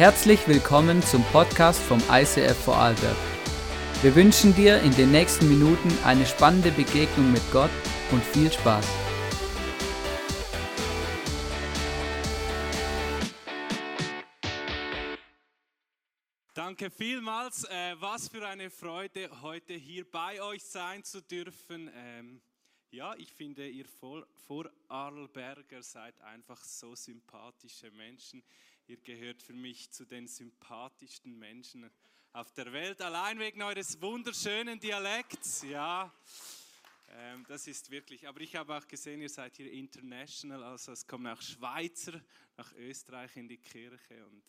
Herzlich 0.00 0.48
willkommen 0.48 1.02
zum 1.02 1.22
Podcast 1.24 1.78
vom 1.78 1.98
ICF 2.10 2.56
Vorarlberg. 2.64 3.18
Wir 4.00 4.16
wünschen 4.16 4.54
dir 4.54 4.80
in 4.80 4.92
den 4.92 5.10
nächsten 5.10 5.46
Minuten 5.46 5.90
eine 6.04 6.24
spannende 6.24 6.70
Begegnung 6.70 7.30
mit 7.30 7.42
Gott 7.52 7.68
und 8.10 8.24
viel 8.24 8.50
Spaß. 8.50 8.86
Danke 16.54 16.90
vielmals. 16.90 17.64
Äh, 17.64 17.94
was 18.00 18.30
für 18.30 18.48
eine 18.48 18.70
Freude, 18.70 19.28
heute 19.42 19.74
hier 19.74 20.10
bei 20.10 20.40
euch 20.40 20.62
sein 20.62 21.04
zu 21.04 21.20
dürfen. 21.20 21.90
Ähm, 21.94 22.40
ja, 22.90 23.14
ich 23.18 23.34
finde, 23.34 23.68
ihr 23.68 23.84
Vorarlberger 24.48 25.82
seid 25.82 26.18
einfach 26.22 26.64
so 26.64 26.94
sympathische 26.94 27.90
Menschen. 27.90 28.42
Ihr 28.90 28.96
gehört 28.96 29.40
für 29.40 29.52
mich 29.52 29.92
zu 29.92 30.04
den 30.04 30.26
sympathischsten 30.26 31.38
Menschen 31.38 31.88
auf 32.32 32.52
der 32.54 32.72
Welt, 32.72 33.00
allein 33.00 33.38
wegen 33.38 33.62
eures 33.62 34.00
wunderschönen 34.00 34.80
Dialekts. 34.80 35.62
Ja, 35.62 36.12
ähm, 37.10 37.46
das 37.46 37.68
ist 37.68 37.88
wirklich. 37.92 38.26
Aber 38.26 38.40
ich 38.40 38.56
habe 38.56 38.76
auch 38.76 38.88
gesehen, 38.88 39.22
ihr 39.22 39.28
seid 39.28 39.56
hier 39.58 39.70
international, 39.70 40.64
also 40.64 40.90
es 40.90 41.06
kommen 41.06 41.28
auch 41.28 41.40
Schweizer 41.40 42.20
nach 42.56 42.72
Österreich 42.72 43.36
in 43.36 43.46
die 43.46 43.58
Kirche 43.58 44.26
und 44.26 44.42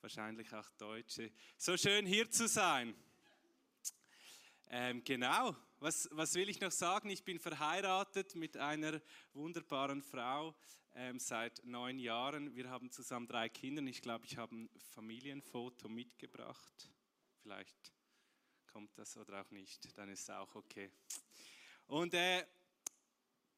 wahrscheinlich 0.00 0.50
auch 0.54 0.70
Deutsche. 0.78 1.30
So 1.58 1.76
schön 1.76 2.06
hier 2.06 2.30
zu 2.30 2.48
sein. 2.48 2.94
Ähm, 4.70 5.04
genau, 5.04 5.54
was, 5.78 6.08
was 6.10 6.32
will 6.36 6.48
ich 6.48 6.58
noch 6.58 6.72
sagen? 6.72 7.10
Ich 7.10 7.22
bin 7.22 7.38
verheiratet 7.38 8.34
mit 8.34 8.56
einer 8.56 9.02
wunderbaren 9.34 10.02
Frau 10.02 10.54
ähm, 10.94 11.18
seit 11.18 11.64
neun 11.64 11.98
Jahren. 11.98 12.54
Wir 12.54 12.70
haben 12.70 12.90
zusammen 12.90 13.26
drei 13.26 13.48
Kinder. 13.48 13.82
Ich 13.82 14.00
glaube, 14.00 14.26
ich 14.26 14.36
habe 14.36 14.54
ein 14.54 14.70
Familienfoto 14.94 15.88
mitgebracht. 15.88 16.90
Vielleicht 17.42 17.92
kommt 18.66 18.96
das 18.98 19.16
oder 19.16 19.40
auch 19.40 19.50
nicht, 19.50 19.96
dann 19.96 20.08
ist 20.08 20.22
es 20.22 20.30
auch 20.30 20.54
okay. 20.54 20.90
Und 21.86 22.14
äh, 22.14 22.44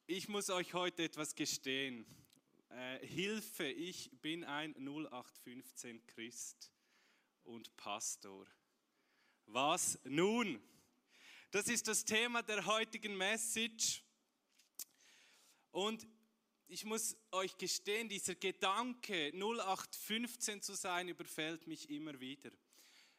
ich 0.06 0.28
muss 0.28 0.50
euch 0.50 0.74
heute 0.74 1.04
etwas 1.04 1.34
gestehen. 1.34 2.06
Äh, 2.70 3.06
Hilfe, 3.06 3.66
ich 3.66 4.10
bin 4.20 4.44
ein 4.44 4.74
0815 4.74 6.06
Christ 6.06 6.70
und 7.44 7.74
Pastor. 7.76 8.46
Was 9.46 9.98
nun? 10.04 10.60
Das 11.50 11.68
ist 11.68 11.86
das 11.88 12.04
Thema 12.04 12.42
der 12.42 12.66
heutigen 12.66 13.16
Message. 13.16 14.02
Und 15.70 16.06
ich 16.68 16.84
muss 16.84 17.16
euch 17.32 17.56
gestehen, 17.56 18.08
dieser 18.08 18.34
Gedanke, 18.34 19.32
0815 19.34 20.62
zu 20.62 20.74
sein, 20.74 21.08
überfällt 21.08 21.66
mich 21.66 21.88
immer 21.90 22.18
wieder. 22.20 22.50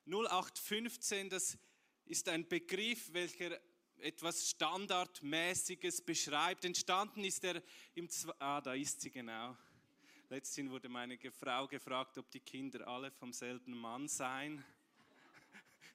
0815, 0.06 1.30
das 1.30 1.58
ist 2.06 2.28
ein 2.30 2.48
Begriff, 2.48 3.12
welcher 3.14 3.60
etwas 3.98 4.50
Standardmäßiges 4.50 6.02
beschreibt. 6.02 6.66
Entstanden 6.66 7.24
ist 7.24 7.44
er 7.44 7.62
im... 7.96 8.10
Zwe 8.10 8.34
ah, 8.40 8.62
da 8.62 8.74
ist 8.74 9.02
sie 9.02 9.12
genau. 9.12 9.58
Letztens 10.30 10.70
wurde 10.70 10.90
meine 10.90 11.18
Frau 11.32 11.68
gefragt, 11.68 12.18
ob 12.18 12.30
die 12.30 12.42
Kinder 12.42 12.88
alle 12.88 13.12
vom 13.12 13.34
selben 13.34 13.78
Mann 13.78 14.08
seien. 14.08 14.64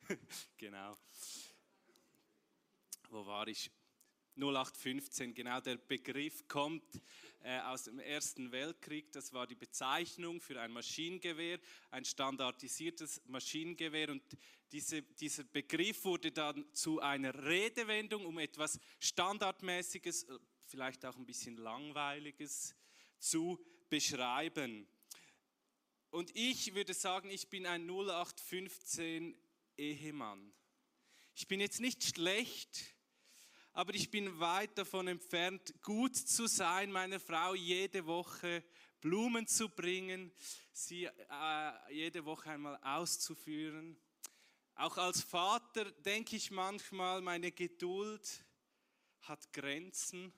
genau 0.56 0.98
wo 3.12 3.26
war 3.26 3.46
ich? 3.46 3.70
0815, 4.36 5.34
genau 5.34 5.60
der 5.60 5.76
Begriff 5.76 6.46
kommt 6.48 7.00
äh, 7.40 7.60
aus 7.60 7.84
dem 7.84 7.98
Ersten 7.98 8.50
Weltkrieg. 8.52 9.12
Das 9.12 9.32
war 9.32 9.46
die 9.46 9.54
Bezeichnung 9.54 10.40
für 10.40 10.60
ein 10.60 10.72
Maschinengewehr, 10.72 11.58
ein 11.90 12.04
standardisiertes 12.04 13.20
Maschinengewehr. 13.26 14.10
Und 14.10 14.22
diese, 14.70 15.02
dieser 15.02 15.44
Begriff 15.44 16.04
wurde 16.04 16.32
dann 16.32 16.64
zu 16.72 17.00
einer 17.00 17.34
Redewendung, 17.44 18.24
um 18.26 18.38
etwas 18.38 18.78
Standardmäßiges, 19.00 20.24
äh, 20.24 20.38
vielleicht 20.68 21.04
auch 21.04 21.16
ein 21.16 21.26
bisschen 21.26 21.56
Langweiliges 21.56 22.74
zu 23.18 23.58
beschreiben. 23.88 24.86
Und 26.10 26.34
ich 26.34 26.74
würde 26.74 26.94
sagen, 26.94 27.30
ich 27.30 27.48
bin 27.48 27.66
ein 27.66 27.86
0815 27.88 29.36
Ehemann. 29.76 30.52
Ich 31.34 31.48
bin 31.48 31.60
jetzt 31.60 31.80
nicht 31.80 32.02
schlecht, 32.04 32.91
aber 33.72 33.94
ich 33.94 34.10
bin 34.10 34.38
weit 34.38 34.76
davon 34.76 35.08
entfernt, 35.08 35.74
gut 35.82 36.14
zu 36.16 36.46
sein, 36.46 36.92
meiner 36.92 37.18
Frau 37.18 37.54
jede 37.54 38.04
Woche 38.06 38.62
Blumen 39.00 39.46
zu 39.46 39.68
bringen, 39.68 40.32
sie 40.72 41.06
äh, 41.06 41.92
jede 41.92 42.24
Woche 42.24 42.50
einmal 42.50 42.78
auszuführen. 42.82 43.96
Auch 44.74 44.96
als 44.96 45.22
Vater 45.22 45.90
denke 45.90 46.36
ich 46.36 46.50
manchmal, 46.50 47.20
meine 47.20 47.50
Geduld 47.50 48.44
hat 49.22 49.52
Grenzen. 49.52 50.32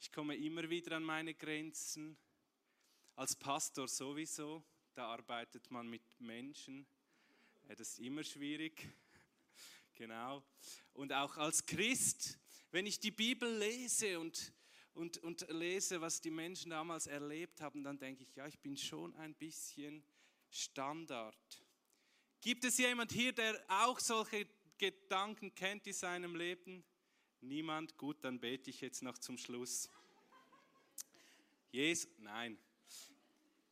Ich 0.00 0.10
komme 0.10 0.36
immer 0.36 0.68
wieder 0.68 0.96
an 0.96 1.04
meine 1.04 1.34
Grenzen. 1.34 2.16
Als 3.14 3.36
Pastor 3.36 3.88
sowieso, 3.88 4.64
da 4.94 5.06
arbeitet 5.06 5.70
man 5.70 5.88
mit 5.88 6.02
Menschen. 6.18 6.86
Das 7.68 7.80
ist 7.80 7.98
immer 8.00 8.24
schwierig. 8.24 8.88
Genau. 9.98 10.44
Und 10.92 11.12
auch 11.12 11.36
als 11.38 11.66
Christ, 11.66 12.38
wenn 12.70 12.86
ich 12.86 13.00
die 13.00 13.10
Bibel 13.10 13.52
lese 13.58 14.20
und, 14.20 14.52
und, 14.94 15.18
und 15.18 15.44
lese, 15.50 16.00
was 16.00 16.20
die 16.20 16.30
Menschen 16.30 16.70
damals 16.70 17.08
erlebt 17.08 17.60
haben, 17.60 17.82
dann 17.82 17.98
denke 17.98 18.22
ich, 18.22 18.32
ja, 18.36 18.46
ich 18.46 18.60
bin 18.60 18.76
schon 18.76 19.12
ein 19.16 19.34
bisschen 19.34 20.04
Standard. 20.50 21.36
Gibt 22.40 22.64
es 22.64 22.78
jemand 22.78 23.10
hier, 23.10 23.32
der 23.32 23.60
auch 23.66 23.98
solche 23.98 24.46
Gedanken 24.78 25.52
kennt 25.56 25.88
in 25.88 25.92
seinem 25.92 26.36
Leben? 26.36 26.84
Niemand? 27.40 27.98
Gut, 27.98 28.22
dann 28.22 28.38
bete 28.38 28.70
ich 28.70 28.80
jetzt 28.80 29.02
noch 29.02 29.18
zum 29.18 29.36
Schluss. 29.36 29.90
Jesus, 31.72 32.08
nein. 32.18 32.56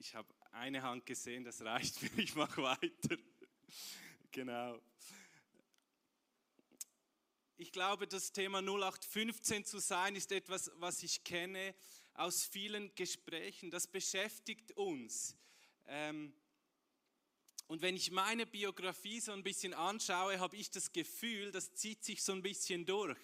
Ich 0.01 0.13
habe 0.17 0.35
eine 0.51 0.83
Hand 0.83 1.07
gesehen, 1.07 1.45
das 1.45 1.63
reicht 1.63 2.03
mir, 2.03 2.21
ich 2.21 2.35
mache 2.35 2.61
weiter. 2.65 3.17
Genau 4.33 4.79
ich 7.59 7.72
glaube, 7.72 8.06
das 8.06 8.33
Thema 8.33 8.61
0815 8.61 9.65
zu 9.65 9.78
sein 9.78 10.15
ist 10.15 10.31
etwas, 10.33 10.71
was 10.75 11.03
ich 11.03 11.25
kenne 11.25 11.75
aus 12.15 12.44
vielen 12.44 12.94
Gesprächen. 12.94 13.71
Das 13.71 13.87
beschäftigt 13.87 14.72
uns. 14.72 15.37
Ähm, 15.87 16.34
und 17.69 17.83
wenn 17.83 17.97
ich 17.97 18.11
meine 18.11 18.47
Biografie 18.47 19.21
so 19.21 19.33
ein 19.33 19.43
bisschen 19.43 19.75
anschaue, 19.75 20.39
habe 20.39 20.56
ich 20.56 20.71
das 20.71 20.93
Gefühl, 20.93 21.50
das 21.50 21.72
zieht 21.75 22.05
sich 22.05 22.22
so 22.22 22.33
ein 22.33 22.43
bisschen 22.43 22.84
durch. 22.84 23.19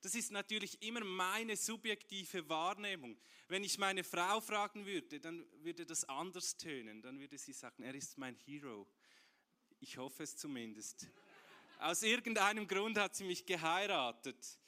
Das 0.00 0.14
ist 0.14 0.30
natürlich 0.30 0.80
immer 0.82 1.00
meine 1.00 1.56
subjektive 1.56 2.48
Wahrnehmung. 2.48 3.18
Wenn 3.48 3.64
ich 3.64 3.78
meine 3.78 4.04
Frau 4.04 4.40
fragen 4.40 4.86
würde, 4.86 5.18
dann 5.18 5.44
würde 5.62 5.84
das 5.84 6.04
anders 6.04 6.56
tönen. 6.56 7.02
Dann 7.02 7.18
würde 7.18 7.36
sie 7.36 7.52
sagen, 7.52 7.82
er 7.82 7.94
ist 7.94 8.16
mein 8.16 8.36
Hero. 8.36 8.86
Ich 9.80 9.96
hoffe 9.98 10.22
es 10.22 10.36
zumindest. 10.36 11.08
Aus 11.78 12.02
irgendeinem 12.02 12.66
Grund 12.66 12.98
hat 12.98 13.14
sie 13.14 13.24
mich 13.24 13.44
geheiratet. 13.44 14.58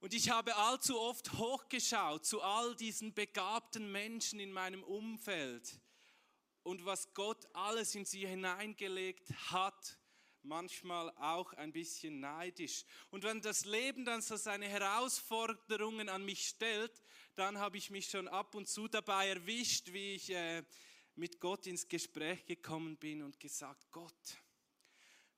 Und 0.00 0.14
ich 0.14 0.30
habe 0.30 0.54
allzu 0.56 1.00
oft 1.00 1.32
hochgeschaut 1.32 2.24
zu 2.24 2.42
all 2.42 2.76
diesen 2.76 3.14
begabten 3.14 3.90
Menschen 3.90 4.38
in 4.40 4.52
meinem 4.52 4.82
Umfeld 4.84 5.80
und 6.62 6.84
was 6.84 7.14
Gott 7.14 7.46
alles 7.52 7.94
in 7.94 8.04
sie 8.04 8.26
hineingelegt 8.26 9.30
hat, 9.52 9.98
manchmal 10.42 11.10
auch 11.16 11.52
ein 11.54 11.72
bisschen 11.72 12.20
neidisch. 12.20 12.84
Und 13.10 13.22
wenn 13.22 13.40
das 13.40 13.64
Leben 13.64 14.04
dann 14.04 14.20
so 14.20 14.36
seine 14.36 14.68
Herausforderungen 14.68 16.08
an 16.08 16.24
mich 16.24 16.48
stellt, 16.48 17.02
dann 17.36 17.58
habe 17.58 17.78
ich 17.78 17.90
mich 17.90 18.10
schon 18.10 18.28
ab 18.28 18.54
und 18.54 18.68
zu 18.68 18.88
dabei 18.88 19.28
erwischt, 19.28 19.92
wie 19.92 20.14
ich 20.14 20.30
äh, 20.30 20.64
mit 21.14 21.40
Gott 21.40 21.66
ins 21.66 21.86
Gespräch 21.88 22.44
gekommen 22.44 22.96
bin 22.96 23.22
und 23.22 23.40
gesagt, 23.40 23.90
Gott, 23.90 24.36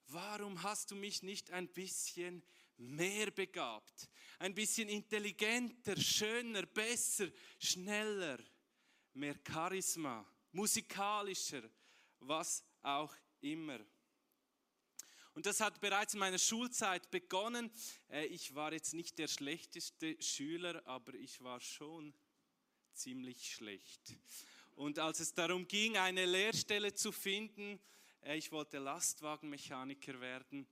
warum 0.08 0.62
hast 0.62 0.90
du 0.90 0.96
mich 0.96 1.22
nicht 1.22 1.50
ein 1.50 1.68
bisschen 1.68 2.42
mehr 2.76 3.30
begabt? 3.30 4.08
Ein 4.38 4.54
bisschen 4.54 4.88
intelligenter, 4.88 5.96
schöner, 5.96 6.66
besser, 6.66 7.28
schneller, 7.58 8.38
mehr 9.14 9.36
Charisma, 9.46 10.26
musikalischer, 10.52 11.62
was 12.20 12.64
auch 12.82 13.14
immer. 13.40 13.80
Und 15.34 15.46
das 15.46 15.60
hat 15.60 15.80
bereits 15.80 16.14
in 16.14 16.20
meiner 16.20 16.38
Schulzeit 16.38 17.10
begonnen. 17.10 17.70
Äh, 18.08 18.26
ich 18.26 18.54
war 18.54 18.72
jetzt 18.72 18.94
nicht 18.94 19.18
der 19.18 19.28
schlechteste 19.28 20.20
Schüler, 20.20 20.84
aber 20.84 21.14
ich 21.14 21.40
war 21.42 21.60
schon 21.60 22.12
ziemlich 22.92 23.54
schlecht. 23.54 24.16
Und 24.74 24.98
als 24.98 25.20
es 25.20 25.34
darum 25.34 25.68
ging, 25.68 25.96
eine 25.96 26.26
Lehrstelle 26.26 26.92
zu 26.94 27.12
finden, 27.12 27.80
ich 28.22 28.52
wollte 28.52 28.78
Lastwagenmechaniker 28.78 30.20
werden. 30.20 30.66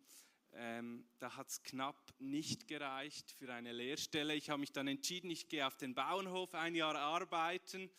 Ähm, 0.52 1.08
da 1.19 1.37
hat 1.37 1.48
es 1.48 1.62
knapp 1.62 2.14
nicht 2.19 2.66
gereicht 2.66 3.31
für 3.32 3.52
eine 3.52 3.72
Lehrstelle. 3.72 4.34
Ich 4.34 4.50
habe 4.50 4.60
mich 4.60 4.72
dann 4.72 4.88
entschieden, 4.88 5.31
ich 5.31 5.48
gehe 5.48 5.66
auf 5.66 5.76
den 5.76 5.94
Bauernhof 5.94 6.54
ein 6.54 6.75
Jahr 6.75 6.96
arbeiten 6.96 7.90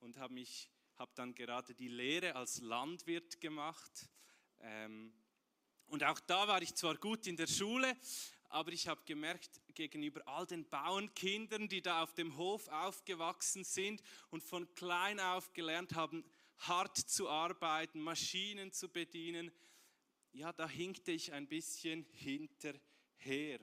und 0.00 0.18
habe 0.18 0.34
mich 0.34 0.70
dann 1.14 1.34
gerade 1.34 1.74
die 1.74 1.88
Lehre 1.88 2.36
als 2.36 2.60
Landwirt 2.60 3.40
gemacht. 3.40 4.08
Ähm, 4.60 5.12
und 5.88 6.02
auch 6.04 6.20
da 6.20 6.48
war 6.48 6.62
ich 6.62 6.74
zwar 6.74 6.96
gut 6.96 7.26
in 7.26 7.36
der 7.36 7.46
Schule, 7.46 7.96
aber 8.48 8.72
ich 8.72 8.88
habe 8.88 9.02
gemerkt, 9.04 9.60
gegenüber 9.74 10.22
all 10.26 10.46
den 10.46 10.68
Bauernkindern, 10.68 11.68
die 11.68 11.82
da 11.82 12.02
auf 12.02 12.14
dem 12.14 12.36
Hof 12.36 12.68
aufgewachsen 12.68 13.64
sind 13.64 14.02
und 14.30 14.42
von 14.42 14.72
klein 14.74 15.20
auf 15.20 15.52
gelernt 15.52 15.94
haben, 15.94 16.24
hart 16.58 16.96
zu 16.96 17.28
arbeiten, 17.28 18.00
Maschinen 18.00 18.72
zu 18.72 18.88
bedienen, 18.88 19.52
ja, 20.32 20.52
da 20.52 20.68
hinkte 20.68 21.12
ich 21.12 21.32
ein 21.32 21.46
bisschen 21.46 22.04
hinterher. 22.12 23.60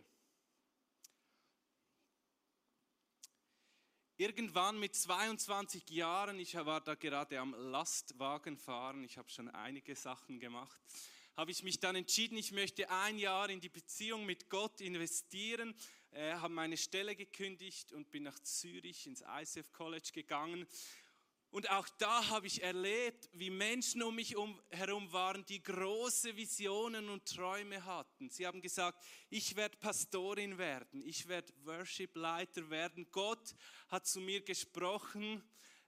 Irgendwann 4.17 4.79
mit 4.79 4.95
22 4.95 5.89
Jahren, 5.89 6.39
ich 6.39 6.55
war 6.55 6.81
da 6.81 6.95
gerade 6.95 7.39
am 7.39 7.53
Lastwagen 7.53 8.57
fahren, 8.57 9.03
ich 9.03 9.17
habe 9.17 9.29
schon 9.29 9.49
einige 9.49 9.95
Sachen 9.95 10.39
gemacht, 10.39 10.79
habe 11.35 11.51
ich 11.51 11.63
mich 11.63 11.79
dann 11.79 11.95
entschieden, 11.95 12.37
ich 12.37 12.51
möchte 12.51 12.89
ein 12.89 13.17
Jahr 13.17 13.49
in 13.49 13.59
die 13.59 13.69
Beziehung 13.69 14.25
mit 14.25 14.49
Gott 14.49 14.81
investieren, 14.81 15.75
äh, 16.11 16.33
habe 16.33 16.53
meine 16.53 16.77
Stelle 16.77 17.15
gekündigt 17.15 17.91
und 17.91 18.11
bin 18.11 18.23
nach 18.23 18.39
Zürich 18.39 19.07
ins 19.07 19.23
ICF 19.27 19.71
College 19.73 20.09
gegangen 20.13 20.67
und 21.53 21.69
auch 21.69 21.87
da 21.99 22.29
habe 22.29 22.47
ich 22.47 22.63
erlebt, 22.63 23.29
wie 23.31 23.51
Menschen 23.51 24.01
um 24.01 24.15
mich 24.15 24.35
herum 24.71 25.13
waren, 25.13 25.45
die 25.45 25.61
große 25.61 26.35
Visionen 26.35 27.09
und 27.09 27.27
Träume 27.27 27.85
hatten. 27.85 28.27
Sie 28.31 28.47
haben 28.47 28.59
gesagt, 28.59 29.05
ich 29.29 29.55
werde 29.55 29.77
Pastorin 29.77 30.57
werden, 30.57 31.03
ich 31.05 31.27
werde 31.27 31.53
Worship-Leiter 31.63 32.71
werden. 32.71 33.05
Gott 33.11 33.53
hat 33.89 34.07
zu 34.07 34.19
mir 34.19 34.41
gesprochen, 34.41 35.43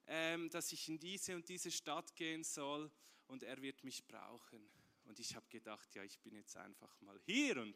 ähm, 0.06 0.48
dass 0.50 0.70
ich 0.70 0.88
in 0.88 1.00
diese 1.00 1.34
und 1.34 1.48
diese 1.48 1.72
Stadt 1.72 2.14
gehen 2.14 2.44
soll 2.44 2.88
und 3.26 3.42
er 3.42 3.60
wird 3.60 3.82
mich 3.82 4.06
brauchen. 4.06 4.70
Und 5.02 5.18
ich 5.18 5.34
habe 5.34 5.48
gedacht, 5.48 5.92
ja, 5.96 6.04
ich 6.04 6.20
bin 6.20 6.36
jetzt 6.36 6.56
einfach 6.56 7.00
mal 7.00 7.20
hier 7.24 7.56
und 7.56 7.74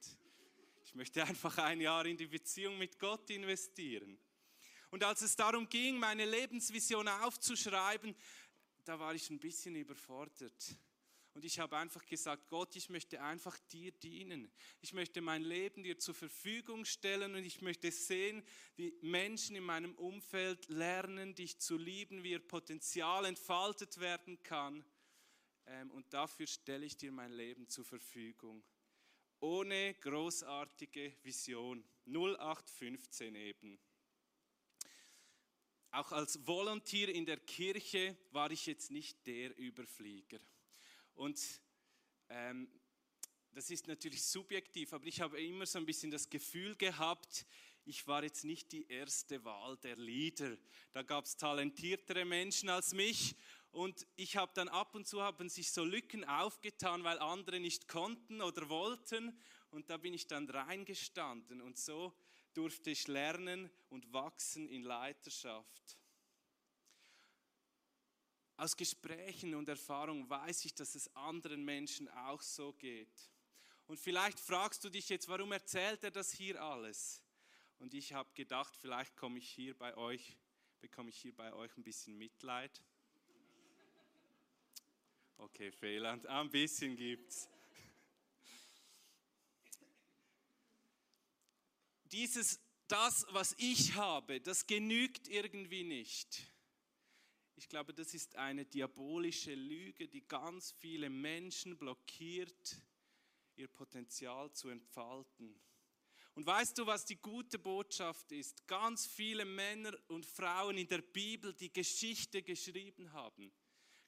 ich 0.85 0.95
möchte 0.95 1.25
einfach 1.25 1.59
ein 1.59 1.81
Jahr 1.81 2.07
in 2.07 2.17
die 2.17 2.29
Beziehung 2.29 2.79
mit 2.79 3.01
Gott 3.01 3.29
investieren. 3.31 4.17
Und 4.91 5.05
als 5.05 5.23
es 5.23 5.37
darum 5.37 5.69
ging, 5.69 5.99
meine 5.99 6.25
Lebensvision 6.25 7.07
aufzuschreiben, 7.09 8.15
da 8.85 8.99
war 8.99 9.15
ich 9.15 9.31
ein 9.31 9.39
bisschen 9.39 9.77
überfordert. 9.77 10.77
Und 11.33 11.45
ich 11.45 11.61
habe 11.61 11.77
einfach 11.77 12.05
gesagt, 12.07 12.49
Gott, 12.49 12.75
ich 12.75 12.91
möchte 12.91 13.23
einfach 13.23 13.57
dir 13.71 13.93
dienen. 13.93 14.51
Ich 14.81 14.93
möchte 14.93 15.21
mein 15.21 15.43
Leben 15.43 15.85
dir 15.85 15.97
zur 15.99 16.15
Verfügung 16.15 16.85
stellen 16.85 17.37
und 17.37 17.45
ich 17.45 17.63
möchte 17.63 17.93
sehen, 17.93 18.43
wie 18.75 18.93
Menschen 19.01 19.55
in 19.55 19.63
meinem 19.63 19.95
Umfeld 19.95 20.69
lernen, 20.69 21.37
dich 21.37 21.59
zu 21.59 21.77
lieben, 21.77 22.25
wie 22.25 22.33
ihr 22.33 22.47
Potenzial 22.47 23.25
entfaltet 23.27 24.01
werden 24.01 24.43
kann. 24.43 24.85
Ähm, 25.67 25.93
und 25.93 26.13
dafür 26.13 26.49
stelle 26.49 26.85
ich 26.85 26.97
dir 26.97 27.13
mein 27.13 27.33
Leben 27.33 27.69
zur 27.69 27.85
Verfügung. 27.85 28.65
Ohne 29.39 29.95
großartige 29.95 31.15
Vision. 31.23 31.85
0815 32.07 33.37
eben. 33.37 33.79
Auch 35.93 36.13
als 36.13 36.47
Volontier 36.47 37.09
in 37.09 37.27
der 37.27 37.39
Kirche 37.39 38.17
war 38.31 38.51
ich 38.53 38.67
jetzt 38.67 38.93
nicht 38.93 39.27
der 39.27 39.57
Überflieger. 39.59 40.39
Und 41.15 41.41
ähm, 42.29 42.71
das 43.53 43.71
ist 43.71 43.89
natürlich 43.89 44.23
subjektiv, 44.23 44.93
aber 44.93 45.07
ich 45.07 45.21
habe 45.21 45.43
immer 45.43 45.67
so 45.67 45.81
ein 45.81 45.87
bisschen 45.87 46.13
das 46.13 46.31
Gefühl 46.31 46.77
gehabt, 46.77 47.45
ich 47.85 48.07
war 48.07 48.23
jetzt 48.23 48.45
nicht 48.45 48.71
die 48.71 48.87
erste 48.89 49.45
Wahl 49.45 49.77
der 49.79 49.97
Leader. 49.97 50.57
Da 50.93 51.03
gab 51.03 51.25
es 51.25 51.37
talentiertere 51.37 52.25
Menschen 52.25 52.69
als 52.69 52.93
mich 52.93 53.35
und 53.73 54.07
ich 54.15 54.37
habe 54.37 54.53
dann 54.55 54.69
ab 54.69 54.95
und 54.95 55.09
zu 55.09 55.21
haben 55.23 55.49
sich 55.49 55.73
so 55.73 55.83
Lücken 55.83 56.25
aufgetan, 56.25 57.03
weil 57.03 57.19
andere 57.19 57.59
nicht 57.59 57.89
konnten 57.89 58.43
oder 58.43 58.69
wollten 58.69 59.37
und 59.71 59.91
da 59.91 59.97
bin 59.97 60.15
ich 60.15 60.29
dann 60.29 60.49
reingestanden 60.49 61.61
und 61.61 61.79
so 61.79 62.15
durfte 62.55 62.91
ich 62.91 63.07
lernen 63.09 63.71
und 63.89 64.13
wachsen 64.13 64.69
in 64.69 64.83
Leiterschaft. 64.83 65.99
Aus 68.57 68.77
Gesprächen 68.77 69.55
und 69.55 69.69
Erfahrungen 69.69 70.29
weiß 70.29 70.67
ich, 70.67 70.75
dass 70.75 70.95
es 70.95 71.15
anderen 71.17 71.65
Menschen 71.65 72.09
auch 72.09 72.43
so 72.43 72.75
geht. 72.75 73.31
Und 73.87 73.99
vielleicht 73.99 74.39
fragst 74.39 74.85
du 74.85 74.91
dich 74.91 75.09
jetzt, 75.09 75.29
warum 75.29 75.51
erzählt 75.53 76.05
er 76.05 76.11
das 76.11 76.31
hier 76.31 76.63
alles? 76.63 77.23
Und 77.79 77.95
ich 77.95 78.13
habe 78.13 78.31
gedacht, 78.35 78.77
vielleicht 78.77 79.17
komme 79.17 79.39
ich 79.39 79.49
hier 79.49 79.77
bei 79.77 79.97
euch, 79.97 80.37
bekomme 80.81 81.09
ich 81.09 81.17
hier 81.17 81.35
bei 81.35 81.53
euch 81.55 81.75
ein 81.79 81.83
bisschen 81.83 82.19
Mitleid. 82.19 82.83
Okay, 85.39 85.73
Fehland, 85.73 86.27
ein 86.27 86.51
bisschen 86.51 86.95
gibt's. 86.97 87.49
Dieses, 92.13 92.61
das, 92.89 93.27
was 93.31 93.55
ich 93.59 93.95
habe, 93.95 94.41
das 94.41 94.67
genügt 94.67 95.29
irgendwie 95.29 95.85
nicht. 95.85 96.43
Ich 97.57 97.69
glaube, 97.69 97.93
das 97.93 98.15
ist 98.15 98.37
eine 98.37 98.65
diabolische 98.65 99.55
Lüge, 99.55 100.09
die 100.09 100.27
ganz 100.27 100.73
viele 100.73 101.11
Menschen 101.11 101.77
blockiert, 101.77 102.77
ihr 103.57 103.69
Potenzial 103.69 104.51
zu 104.53 104.71
entfalten. 104.71 105.61
Und 106.35 106.47
weißt 106.47 106.79
du, 106.79 106.87
was 106.87 107.05
die 107.05 107.17
gute 107.17 107.59
Botschaft 107.59 108.33
ist? 108.33 108.67
Ganz 108.67 109.07
viele 109.07 109.45
Männer 109.45 109.93
und 110.09 110.25
Frauen 110.25 110.79
in 110.79 110.89
der 110.89 111.03
Bibel, 111.03 111.53
die 111.53 111.73
Geschichte 111.73 112.43
geschrieben 112.43 113.13
haben, 113.13 113.53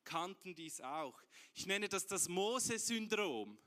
kannten 0.04 0.54
dies 0.54 0.80
auch. 0.80 1.20
Ich 1.52 1.66
nenne 1.66 1.88
das 1.88 2.06
das 2.06 2.28
Mose-Syndrom. 2.28 3.58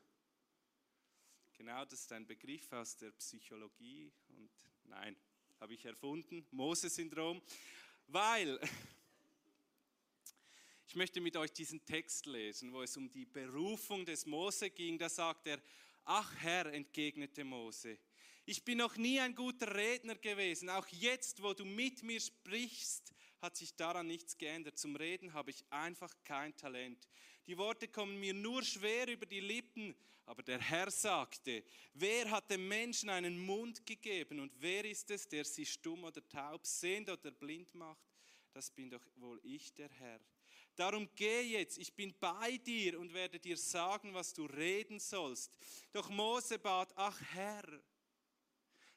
Genau, 1.58 1.86
das 1.86 2.02
ist 2.02 2.12
ein 2.12 2.28
Begriff 2.28 2.70
aus 2.74 2.98
der 2.98 3.12
Psychologie 3.12 4.12
und 4.28 4.50
nein, 4.84 5.16
habe 5.62 5.74
ich 5.74 5.86
erfunden, 5.86 6.46
Mose-Syndrom, 6.52 7.42
weil 8.08 8.60
ich 10.88 10.98
möchte 10.98 11.22
mit 11.22 11.38
euch 11.38 11.54
diesen 11.54 11.86
Text 11.86 12.26
lesen, 12.26 12.74
wo 12.74 12.82
es 12.82 12.98
um 12.98 13.10
die 13.10 13.26
Berufung 13.26 14.06
des 14.06 14.26
Mose 14.26 14.70
ging. 14.70 14.98
Da 14.98 15.08
sagt 15.08 15.48
er, 15.48 15.62
ach 16.04 16.36
Herr, 16.40 16.66
entgegnete 16.74 17.46
Mose, 17.46 18.00
ich 18.46 18.66
bin 18.66 18.80
noch 18.80 18.98
nie 18.98 19.22
ein 19.22 19.34
guter 19.34 19.74
Redner 19.74 20.16
gewesen. 20.16 20.70
Auch 20.70 20.88
jetzt, 20.90 21.42
wo 21.42 21.54
du 21.54 21.64
mit 21.64 22.04
mir 22.04 22.20
sprichst, 22.20 23.14
hat 23.46 23.56
sich 23.56 23.76
daran 23.76 24.08
nichts 24.08 24.38
geändert. 24.38 24.78
Zum 24.80 24.96
Reden 24.96 25.34
habe 25.34 25.52
ich 25.52 25.64
einfach 25.70 26.12
kein 26.24 26.56
Talent. 26.58 27.08
Die 27.46 27.58
Worte 27.58 27.88
kommen 27.88 28.20
mir 28.20 28.34
nur 28.34 28.64
schwer 28.64 29.08
über 29.08 29.28
die 29.28 29.40
Lippen, 29.40 29.96
aber 30.26 30.42
der 30.42 30.60
Herr 30.60 30.90
sagte, 30.90 31.64
wer 31.94 32.32
hat 32.32 32.50
dem 32.50 32.68
Menschen 32.68 33.08
einen 33.10 33.38
Mund 33.38 33.86
gegeben 33.86 34.40
und 34.40 34.52
wer 34.60 34.84
ist 34.84 35.12
es, 35.12 35.28
der 35.28 35.46
sie 35.46 35.66
stumm 35.66 36.04
oder 36.04 36.28
taub, 36.28 36.66
sehend 36.66 37.08
oder 37.08 37.30
blind 37.30 37.74
macht? 37.76 38.04
Das 38.52 38.72
bin 38.72 38.90
doch 38.90 39.06
wohl 39.18 39.40
ich, 39.44 39.72
der 39.76 39.90
Herr. 39.90 40.20
Darum 40.76 41.08
geh 41.16 41.42
jetzt, 41.42 41.78
ich 41.78 41.94
bin 41.94 42.16
bei 42.20 42.58
dir 42.58 43.00
und 43.00 43.14
werde 43.14 43.40
dir 43.40 43.58
sagen, 43.58 44.14
was 44.16 44.34
du 44.34 44.46
reden 44.46 45.00
sollst. 45.00 45.56
Doch 45.92 46.10
Mose 46.10 46.58
bat, 46.58 46.92
ach 46.96 47.22
Herr, 47.32 47.64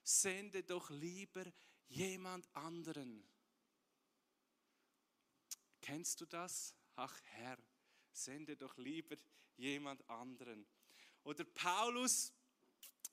sende 0.03 0.63
doch 0.63 0.89
lieber 0.89 1.45
jemand 1.89 2.49
anderen. 2.57 3.23
Kennst 5.89 6.21
du 6.21 6.27
das? 6.27 6.75
Ach 6.97 7.19
Herr, 7.25 7.57
sende 8.13 8.59
doch 8.59 8.77
lieber 8.77 9.17
jemand 9.57 10.07
anderen. 10.11 10.67
Oder 11.25 11.45
Paulus, 11.45 12.31